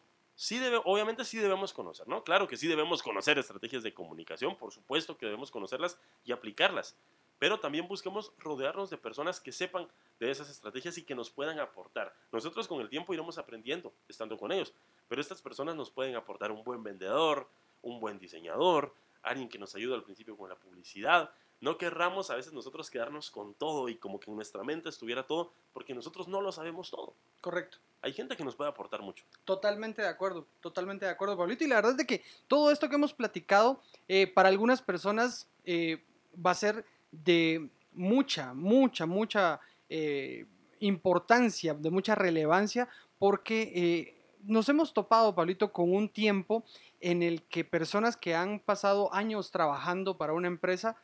[0.85, 2.23] obviamente sí debemos conocer, ¿no?
[2.23, 6.95] Claro que sí debemos conocer estrategias de comunicación, por supuesto que debemos conocerlas y aplicarlas,
[7.39, 9.87] pero también busquemos rodearnos de personas que sepan
[10.19, 12.13] de esas estrategias y que nos puedan aportar.
[12.31, 14.73] Nosotros con el tiempo iremos aprendiendo estando con ellos,
[15.07, 17.47] pero estas personas nos pueden aportar un buen vendedor,
[17.81, 22.35] un buen diseñador, alguien que nos ayuda al principio con la publicidad, no querramos a
[22.35, 26.27] veces nosotros quedarnos con todo y como que en nuestra mente estuviera todo, porque nosotros
[26.27, 27.13] no lo sabemos todo.
[27.41, 27.77] Correcto.
[28.01, 29.25] Hay gente que nos puede aportar mucho.
[29.43, 31.63] Totalmente de acuerdo, totalmente de acuerdo, Pablito.
[31.63, 35.47] Y la verdad es de que todo esto que hemos platicado, eh, para algunas personas
[35.65, 36.03] eh,
[36.33, 40.45] va a ser de mucha, mucha, mucha eh,
[40.79, 42.87] importancia, de mucha relevancia,
[43.17, 46.63] porque nos hemos topado, Pablito, con un tiempo
[47.01, 50.95] en el que personas que han pasado años trabajando para una empresa,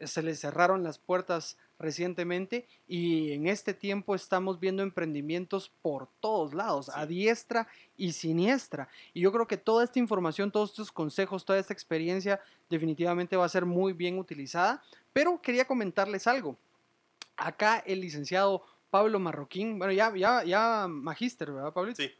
[0.00, 6.54] se les cerraron las puertas recientemente y en este tiempo estamos viendo emprendimientos por todos
[6.54, 8.88] lados, a diestra y siniestra.
[9.14, 13.44] Y yo creo que toda esta información, todos estos consejos, toda esta experiencia definitivamente va
[13.44, 14.82] a ser muy bien utilizada.
[15.12, 16.56] Pero quería comentarles algo.
[17.36, 21.94] Acá el licenciado Pablo Marroquín, bueno, ya, ya, ya magíster, ¿verdad, Pablo?
[21.94, 22.10] Sí.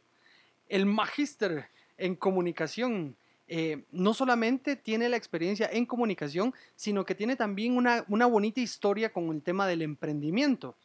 [0.67, 3.15] El magíster en comunicación
[3.51, 9.11] eh, no solamente tiene la experiencia en comunicación, sino que tiene también una, bonita historia
[9.11, 10.77] con el tema del emprendimiento.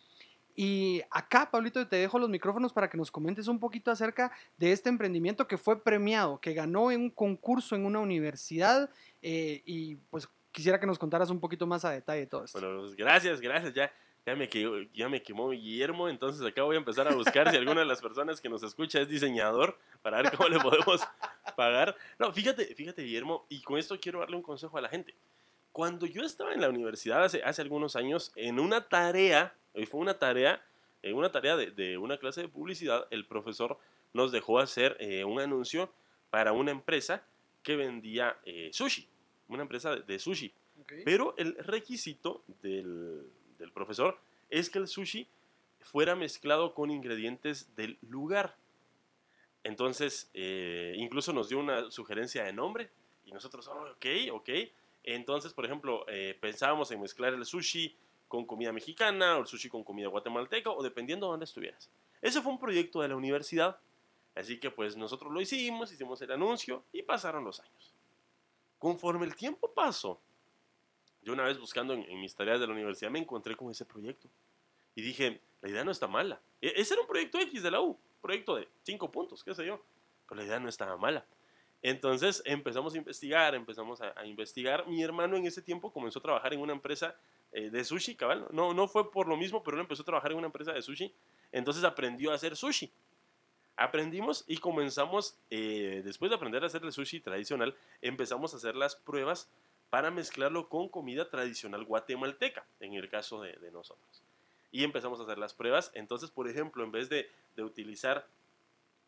[0.57, 4.73] Y acá, Pablito, te dejo los micrófonos para que nos comentes un poquito acerca de
[4.73, 8.89] este emprendimiento que fue premiado, que ganó en un concurso en una universidad
[9.21, 12.59] eh, y pues quisiera que nos contaras un poquito más a detalle todo esto.
[12.59, 13.75] Bueno, pues, gracias, gracias.
[13.75, 13.93] Ya,
[14.27, 17.57] ya me, quemó, ya me quemó Guillermo, entonces acá voy a empezar a buscar si
[17.57, 21.03] alguna de las personas que nos escucha es diseñador para ver cómo le podemos
[21.57, 21.95] pagar.
[22.19, 25.15] No, fíjate, fíjate Guillermo, y con esto quiero darle un consejo a la gente.
[25.73, 30.01] Cuando yo estaba en la universidad hace, hace algunos años, en una tarea, hoy fue
[30.01, 30.65] una tarea,
[31.03, 33.79] en una tarea de, de, una clase de publicidad, el profesor
[34.15, 35.93] nos dejó hacer eh, un anuncio
[36.31, 37.23] para una empresa
[37.63, 39.07] que vendía eh, sushi,
[39.49, 40.55] una empresa de, de sushi.
[41.05, 43.23] Pero el requisito del,
[43.65, 44.19] del profesor
[44.51, 45.27] es que el sushi
[45.81, 48.57] fuera mezclado con ingredientes del lugar.
[49.63, 52.91] Entonces, eh, incluso nos dio una sugerencia de nombre
[53.27, 54.51] y nosotros, oh, ok, ok.
[55.03, 57.97] Entonces, por ejemplo, eh, pensábamos en mezclar el sushi
[58.29, 61.91] con comida mexicana o el sushi con comida guatemalteca o dependiendo de dónde estuvieras.
[62.21, 63.79] Ese fue un proyecto de la universidad.
[64.35, 67.95] Así que pues nosotros lo hicimos, hicimos el anuncio y pasaron los años.
[68.79, 70.21] Conforme el tiempo pasó,
[71.25, 74.29] yo una vez buscando en, mis tareas de la universidad me encontré con ese proyecto.
[74.95, 76.41] Y dije, la idea no está mala.
[76.61, 79.67] E, ese era un proyecto X de la U, proyecto de cinco puntos, qué sé
[79.67, 79.83] yo.
[80.29, 81.25] Pero la idea no estaba mala.
[81.83, 84.87] Entonces empezamos a investigar, empezamos a, investigar.
[84.87, 87.15] Mi hermano en ese tiempo comenzó a trabajar en una empresa
[87.53, 88.47] eh, de sushi, cabal.
[88.53, 90.81] No, no fue por lo mismo, pero él empezó a trabajar en una empresa de
[90.81, 91.13] sushi.
[91.53, 92.91] Entonces aprendió a hacer sushi.
[93.77, 98.77] Aprendimos y comenzamos, eh, después de aprender a hacer el sushi tradicional, empezamos a hacer
[98.77, 99.51] las pruebas
[99.95, 104.25] para mezclarlo con comida tradicional guatemalteca, en el caso de, nosotros.
[104.73, 105.93] Y empezamos a hacer las pruebas.
[105.95, 108.27] Entonces, por ejemplo, en vez de, utilizar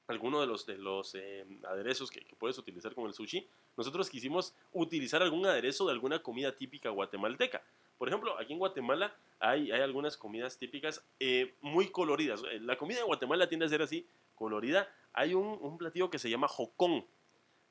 [0.07, 5.45] alguno de los, eh, aderezos que, puedes utilizar con el sushi, nosotros quisimos utilizar algún
[5.45, 7.65] aderezo de alguna comida típica guatemalteca.
[7.99, 12.43] Por ejemplo, aquí en Guatemala hay, algunas comidas típicas eh, muy coloridas.
[12.61, 14.07] La comida de Guatemala tiende a ser así,
[14.37, 14.89] colorida.
[15.15, 17.05] Hay un, un platillo que se llama jocón.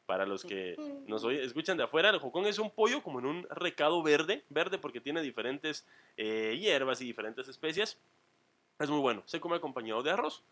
[0.06, 0.76] Para los que
[1.08, 4.78] nos escuchan de afuera, el jocón es un pollo como en un recado verde, verde
[4.78, 7.98] porque tiene diferentes eh, hierbas y diferentes especias.
[8.80, 10.44] Es muy bueno, se come acompañado de arroz.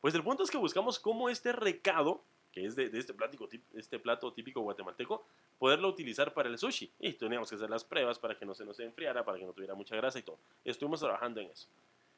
[0.00, 2.22] Pues el punto es que buscamos cómo este recado,
[2.52, 5.24] que es de, este, plato, este plato típico guatemalteco,
[5.58, 6.90] poderlo utilizar para el sushi.
[7.00, 9.52] Y teníamos que hacer las pruebas para que no se nos enfriara, para que no
[9.52, 10.38] tuviera mucha grasa y todo.
[10.64, 11.66] Estuvimos trabajando en eso.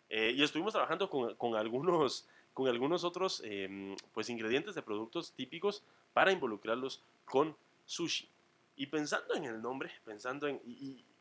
[0.09, 5.33] Eh, y estuvimos trabajando con, con, algunos, con algunos otros em, pues, ingredientes de productos
[5.33, 5.83] típicos
[6.13, 8.29] para involucrarlos con sushi.
[8.77, 10.61] Y pensando en el nombre, pensando en,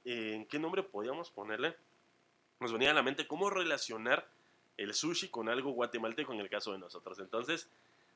[0.05, 1.75] en qué nombre podíamos ponerle,
[2.59, 4.27] nos venía a la mente cómo relacionar
[4.77, 7.19] el sushi con algo guatemalteco en el caso de nosotros.
[7.19, 7.67] Entonces,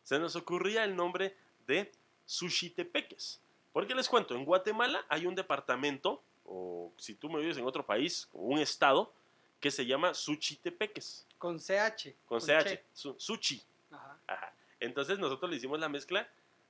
[0.04, 1.36] se nos ocurría el nombre
[1.68, 1.92] de
[2.26, 3.42] Sushi Tepeques.
[3.74, 7.86] Porque les cuento, en Guatemala hay un departamento, o si tú me vives en otro
[7.86, 9.12] país, un estado,
[9.60, 10.14] que se llama
[10.64, 11.27] Tepeques.
[11.38, 12.16] Con CH.
[12.26, 12.82] Con, CH.
[12.94, 13.62] sushi.
[13.92, 14.54] Ajá.
[14.80, 16.28] Entonces nosotros le hicimos la mezcla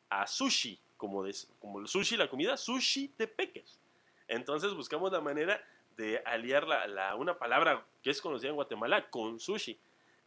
[0.09, 3.79] a sushi, como, de, como el sushi, la comida, sushi tepeques.
[4.27, 5.61] Entonces buscamos la manera
[5.95, 9.79] de aliar la, una palabra que es conocida en Guatemala con sushi.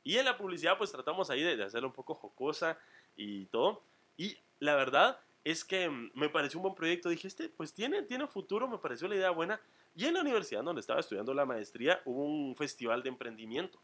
[0.02, 2.78] Y en la publicidad pues tratamos ahí de, de hacerla un poco jocosa
[3.16, 3.82] y todo.
[4.16, 7.08] Y la verdad es que mm, me pareció un buen proyecto.
[7.08, 9.60] Dije, este pues tiene, tiene futuro, me pareció la idea buena.
[9.94, 13.78] Y en la universidad donde estaba estudiando la maestría hubo un festival de emprendimiento.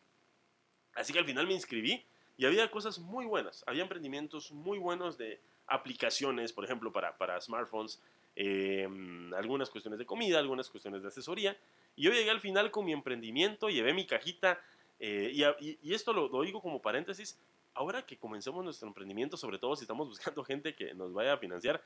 [0.97, 2.05] Así que al final me inscribí
[2.37, 3.63] y había cosas muy buenas.
[3.67, 8.01] Había emprendimientos muy buenos de aplicaciones, por ejemplo, para, para smartphones,
[8.35, 11.57] em, algunas cuestiones de comida, algunas cuestiones de asesoría.
[11.97, 14.61] Y yo llegué al final con mi emprendimiento, llevé mi cajita,
[14.99, 17.39] eh, y, y, esto lo, digo como paréntesis,
[17.75, 21.39] ahora que comencemos nuestro emprendimiento, sobre todo si estamos buscando gente que nos vaya a
[21.39, 21.83] financiar,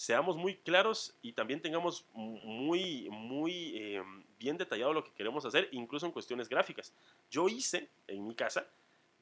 [0.00, 5.68] seamos muy claros y también tengamos muy, muy em, bien detallado lo que queremos hacer,
[5.72, 6.94] incluso en cuestiones gráficas.
[7.30, 8.66] Yo hice en mi casa,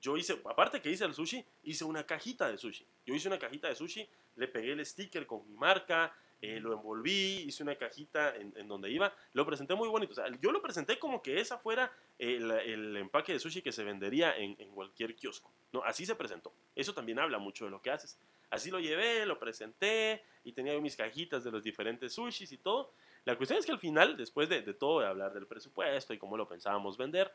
[0.01, 2.87] yo hice, aparte que hice el sushi, hice una cajita de sushi.
[3.05, 6.73] Yo hice una cajita de sushi, le pegué el sticker con mi marca, eh, lo
[6.73, 10.13] envolví, hice una cajita en, donde iba, lo presenté muy bonito.
[10.13, 13.83] O sea, yo lo presenté como que esa fuera el, empaque de sushi que se
[13.83, 15.51] vendería en, en, cualquier kiosco.
[15.73, 16.53] No, así se presentó.
[16.77, 18.17] Eso también habla mucho de lo que haces.
[18.51, 22.93] Así lo llevé, lo presenté y tenía mis cajitas de los diferentes sushis y todo.
[23.25, 26.37] La cuestión es que al final, después de, todo, de hablar del presupuesto y cómo
[26.37, 27.33] lo pensábamos vender,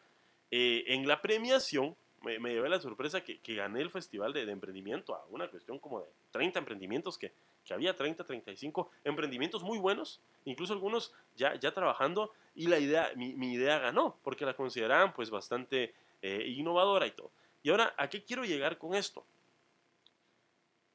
[0.50, 5.26] eh, en la premiación me, llevé la sorpresa que, gané el festival de, emprendimiento a
[5.30, 7.34] una cuestión como de 30 emprendimientos que,
[7.66, 13.12] que, había 30, 35 emprendimientos muy buenos, incluso algunos ya, ya trabajando y la idea,
[13.16, 17.32] mi, mi idea ganó porque la consideraban pues bastante eh, innovadora y todo.
[17.62, 19.26] Y ahora, ¿a qué quiero llegar con esto?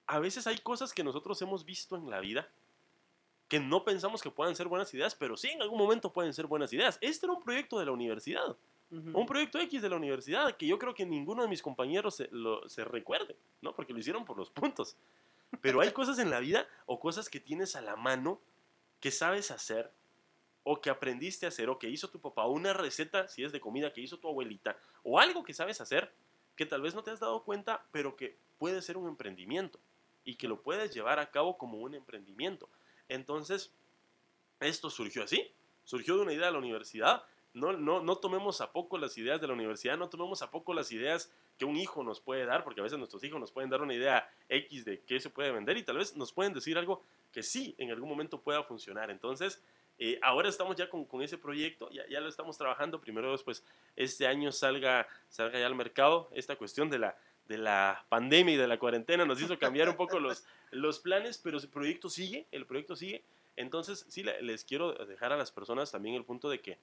[0.09, 2.49] A veces hay cosas que nosotros hemos visto en la vida
[3.47, 6.47] que no pensamos que puedan ser buenas ideas, pero sí en algún momento pueden ser
[6.47, 6.99] buenas ideas.
[7.01, 8.57] Este era un proyecto de la universidad,
[8.91, 12.29] un proyecto X de la universidad, que yo creo que ninguno de mis compañeros se,
[12.31, 13.75] lo, se recuerde, ¿no?
[13.75, 14.97] Porque lo hicieron por los puntos.
[15.63, 18.41] Pero hay cosas en la vida o cosas que tienes a la mano
[19.01, 19.91] que sabes hacer
[20.63, 23.61] o que aprendiste a hacer o que hizo tu papá, una receta, si es de
[23.61, 26.13] comida, que hizo tu abuelita, o algo que sabes hacer
[26.55, 29.79] que tal vez no te has dado cuenta, pero que puede ser un emprendimiento
[30.29, 32.69] y que lo puedes llevar a cabo como un emprendimiento.
[33.09, 33.73] Entonces,
[34.61, 35.51] esto surgió así,
[35.85, 37.25] surgió de una idea de la universidad.
[37.55, 40.75] No, no, no tomemos a poco las ideas de la universidad, no tomemos a poco
[40.75, 43.71] las ideas que un hijo nos puede dar, porque a veces nuestros hijos nos pueden
[43.71, 46.77] dar una idea X de qué se puede vender y tal vez nos pueden decir
[46.77, 47.03] algo
[47.33, 49.11] que sí en algún momento pueda funcionar.
[49.11, 49.63] Entonces,
[49.99, 53.01] eh, ahora estamos ya con, con ese proyecto, ya, ya, lo estamos trabajando.
[53.01, 53.65] Primero, después,
[53.97, 57.17] este año salga, salga ya al mercado esta cuestión de la,
[57.49, 61.39] de la pandemia y de la cuarentena nos hizo cambiar un poco los, los planes,
[61.39, 63.25] pero el proyecto sigue, el proyecto sigue.
[63.57, 66.79] Entonces, sí, les quiero dejar a las personas también el punto de que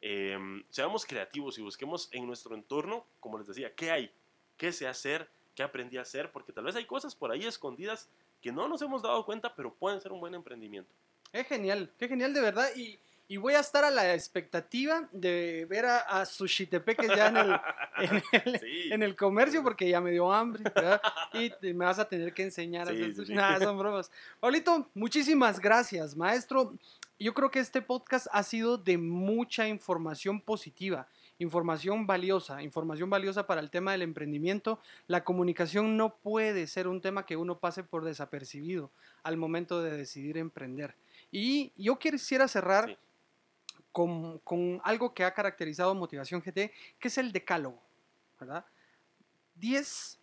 [0.00, 4.10] em, seamos creativos y busquemos en nuestro entorno, como les decía, qué hay,
[4.56, 8.08] qué sé hacer, qué aprendí a hacer, porque tal vez hay cosas por ahí escondidas
[8.40, 10.92] que no nos hemos dado cuenta, pero pueden ser un buen emprendimiento.
[11.32, 12.68] Es genial, qué genial de verdad.
[12.74, 12.98] Y,
[13.28, 18.22] y voy a estar a la expectativa de ver a, a Sushitepeques ya en el,
[18.92, 20.64] en el, comercio porque ya me dio hambre.
[21.34, 23.34] Y me vas a tener que enseñar a hacer sushi.
[23.34, 24.10] Nada, son bromas.
[24.40, 26.72] Pablito, muchísimas gracias, maestro.
[27.18, 31.06] Yo creo que este podcast ha sido de mucha información positiva
[31.38, 34.80] información valiosa, información valiosa para el tema del emprendimiento.
[35.06, 38.90] La comunicación no puede ser un tema que uno pase por desapercibido
[39.22, 40.96] al momento de decidir emprender.
[41.30, 42.98] Y yo quisiera cerrar
[44.44, 47.82] con, algo que ha caracterizado Motivación GT, que es el decálogo,
[48.38, 48.64] ¿verdad?
[49.56, 50.20] 10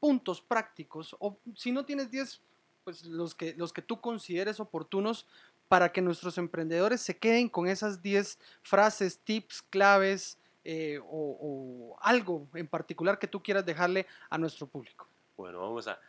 [0.00, 2.40] puntos prácticos, o si no tienes 10,
[2.84, 5.26] pues los que, los que tú consideres oportunos
[5.68, 12.48] para que nuestros emprendedores se queden con esas 10 frases, tips, claves eh, o, algo
[12.54, 15.06] en particular que tú quieras dejarle a nuestro público.
[15.36, 16.00] Bueno, vamos a,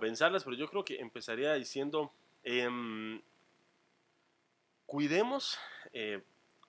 [0.00, 2.12] pensarlas, pero yo creo que empezaría diciendo,
[2.42, 3.20] em,
[4.86, 5.58] cuidemos
[5.92, 6.22] eh,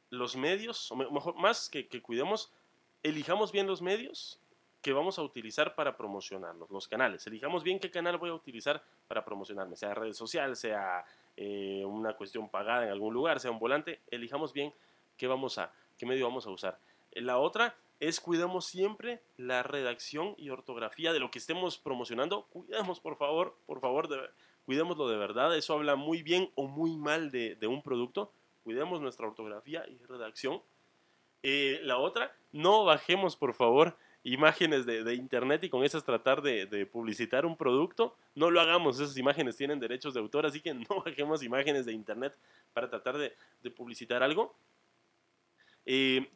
[0.10, 2.52] los medios, o mejor, más que, cuidemos,
[3.04, 4.40] elijamos bien los medios
[4.82, 7.26] que vamos a utilizar para promocionarnos, los canales.
[7.26, 11.04] Elijamos bien qué canal voy a utilizar para promocionarme, sea redes social, sea
[11.38, 14.00] eh, una cuestión pagada en algún lugar, sea un volante.
[14.12, 14.74] Elijamos bien
[15.18, 16.78] qué, vamos a, qué medio vamos a usar.
[17.14, 22.44] La otra es cuidemos siempre la redacción y ortografía de lo que estemos promocionando.
[22.44, 24.20] Cuidemos, por favor, por favor, de,
[24.66, 25.56] cuidémoslo de verdad.
[25.58, 28.32] Eso habla muy bien o muy mal de un producto
[28.66, 30.62] cuidemos nuestra ortografía y redacción.
[31.44, 36.90] Eh, la otra, no bajemos por favor imágenes de, internet y con esas tratar de,
[36.92, 38.18] publicitar un producto.
[38.34, 41.94] No lo hagamos, esas imágenes tienen derechos de autor, así que no bajemos imágenes de
[41.94, 42.36] internet
[42.74, 43.34] para tratar de,
[43.72, 44.56] publicitar algo.
[45.86, 46.28] Eh,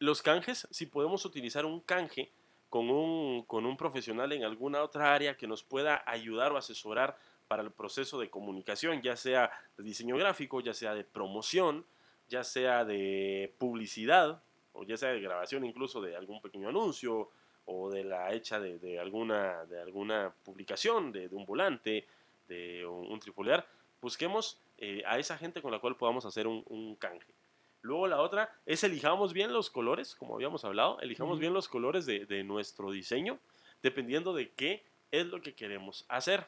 [0.00, 2.32] los canjes, si podemos utilizar un canje
[2.68, 7.16] con un, con un profesional en alguna otra área que nos pueda ayudar o asesorar
[7.48, 11.84] para el proceso de comunicación, ya sea de diseño gráfico, ya sea de promoción,
[12.28, 14.42] ya sea de publicidad,
[14.74, 17.30] o ya sea de grabación incluso de algún pequeño anuncio,
[17.70, 22.06] o de la hecha de, alguna, de alguna publicación, de, un volante,
[22.48, 23.66] de un, tripular,
[24.00, 27.34] busquemos eh, a esa gente con la cual podamos hacer un, canje.
[27.82, 32.06] Luego la otra es elijamos bien los colores, como habíamos hablado, elijamos bien los colores
[32.06, 33.38] de, de nuestro diseño,
[33.82, 36.46] dependiendo de qué es lo que queremos hacer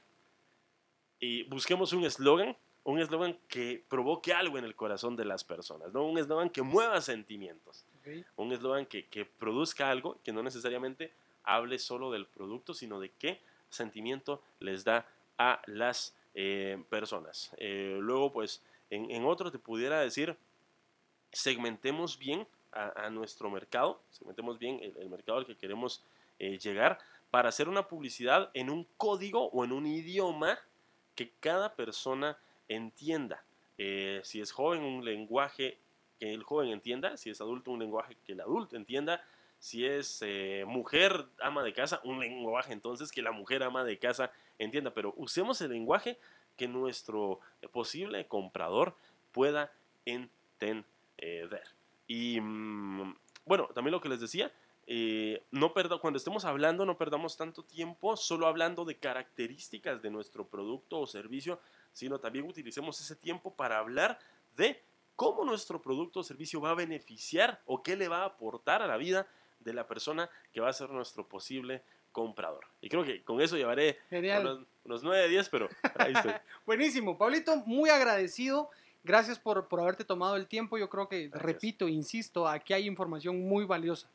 [1.21, 5.93] y busquemos un eslogan, un eslogan que provoque algo en el corazón de las personas,
[5.93, 6.05] ¿no?
[6.05, 7.85] un eslogan que mueva sentimientos,
[8.37, 11.13] un eslogan que, que, produzca algo que no necesariamente
[11.45, 15.07] hable solo del producto, sino de qué sentimiento les da
[15.39, 17.53] a las eh, personas.
[17.59, 20.37] Eh, luego, pues, en, en, otro te pudiera decir,
[21.33, 26.05] segmentemos bien a, nuestro mercado, segmentemos bien el, mercado al que queremos
[26.39, 26.99] eh, llegar
[27.31, 30.59] para hacer una publicidad en un código o en un idioma
[31.15, 32.39] que cada persona
[32.69, 33.45] entienda.
[33.79, 35.79] Eh, si es joven, un lenguaje
[36.19, 39.25] que el joven entienda, si es adulto, un lenguaje que el adulto entienda,
[39.59, 43.99] si es eh, mujer ama de casa, un lenguaje entonces que la mujer ama de
[43.99, 46.19] casa entienda, pero usemos el lenguaje
[46.57, 47.41] que nuestro
[47.73, 48.95] posible comprador
[49.33, 49.73] pueda
[50.05, 50.85] entender.
[52.07, 54.53] Y mm, bueno, también lo que les decía,
[54.93, 60.49] eh, no cuando estemos hablando, no perdamos tanto tiempo solo hablando de características de nuestro
[60.49, 61.61] producto o servicio,
[61.93, 64.19] sino también utilicemos ese tiempo para hablar
[64.57, 64.83] de
[65.15, 68.89] cómo nuestro producto o servicio va a beneficiar o qué le va a aportar a
[68.89, 69.29] la vida
[69.61, 72.67] de la persona que va a ser nuestro posible comprador.
[72.81, 75.69] Y creo que con eso llevaré unos, unos 9 10, pero
[75.99, 76.33] ahí estoy.
[76.67, 78.71] Buenísimo, Pablito, muy agradecido.
[79.05, 80.79] Gracias por, por haberte tomado el tiempo.
[80.79, 84.09] Yo creo que, repito, insisto, aquí hay información muy valiosa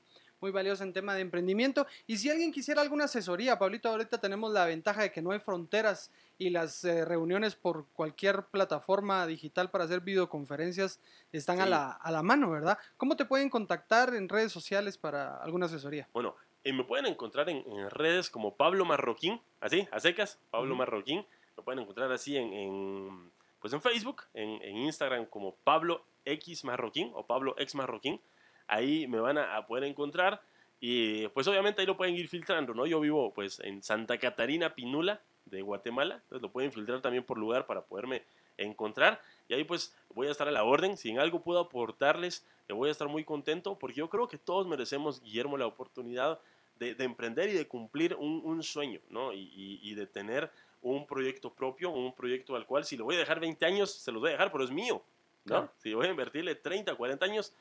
[0.46, 1.88] muy valiosa en tema de emprendimiento.
[2.06, 5.40] Y si alguien quisiera alguna asesoría, Pablito, ahorita tenemos la ventaja de que no hay
[5.40, 11.00] fronteras y las eh, reuniones por cualquier plataforma digital para hacer videoconferencias
[11.32, 12.78] están a, la, a, la, mano, ¿verdad?
[12.96, 16.08] ¿Cómo te pueden contactar en redes sociales para alguna asesoría?
[16.14, 21.26] Bueno, eh, me pueden encontrar en, redes como Pablo Marroquín, así, a secas, Pablo Marroquín.
[21.58, 23.32] Me pueden encontrar así en
[23.66, 28.22] pues en Facebook, en, Instagram como Pablo X Marroquín o Pablo X Marroquín.
[28.68, 30.42] Ahí me van a, poder encontrar
[30.80, 32.86] y pues obviamente ahí lo pueden ir filtrando, ¿no?
[32.86, 37.38] Yo vivo pues en Santa Catarina Pinula de Guatemala, entonces lo pueden filtrar también por
[37.38, 38.24] lugar para poderme
[38.58, 42.46] encontrar y ahí pues voy a estar a la orden, si en algo puedo aportarles,
[42.70, 46.40] voy a estar muy contento porque yo creo que todos merecemos, Guillermo, la oportunidad
[46.80, 49.32] de, emprender y de cumplir un, sueño, ¿no?
[49.32, 50.52] Y, y de tener
[50.86, 54.12] un proyecto propio, un proyecto al cual si lo voy a dejar 20 años, se
[54.12, 55.02] los voy a dejar, pero es mío.
[55.46, 55.72] ¿no?
[55.78, 57.54] Si voy a invertirle 30, 40 años,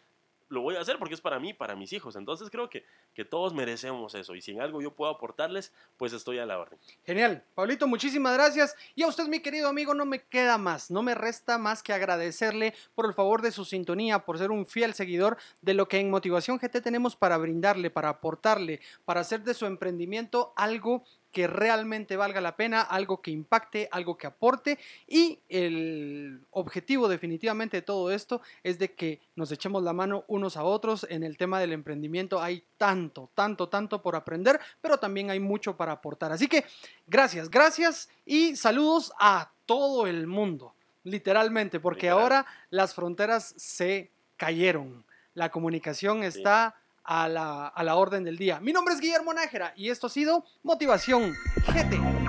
[0.49, 2.16] lo voy a hacer porque es para mí, para mis hijos.
[2.16, 2.85] Entonces creo que,
[3.15, 4.35] que todos merecemos eso.
[4.35, 6.79] Y si en algo yo puedo aportarles, pues estoy a la orden.
[7.05, 7.45] Genial.
[7.55, 8.77] Pablito, muchísimas gracias.
[8.95, 11.93] Y a usted, mi querido amigo, no me queda más, no me resta más que
[11.93, 15.99] agradecerle por el favor de su sintonía, por ser un fiel seguidor de lo que
[15.99, 21.05] en Motivación GT tenemos para brindarle, para aportarle, para hacer de su emprendimiento algo
[21.35, 24.78] que realmente valga la pena, algo que impacte, algo que aporte
[25.09, 30.56] y el objetivo definitivamente de todo esto es de que nos echemos la mano unos
[30.56, 32.40] a otros en el tema del emprendimiento.
[32.40, 36.31] Hay tanto, tanto, tanto por aprender, pero también hay mucho para aportar.
[36.31, 36.65] Así que
[37.09, 45.05] gracias, gracias y saludos a todo el mundo, literalmente, porque ahora las fronteras se cayeron.
[45.35, 48.60] La comunicación está a la, a la orden del día.
[48.60, 51.35] Mi nombre es Guillermo Nájera y esto ha sido Motivación
[51.66, 52.23] GT.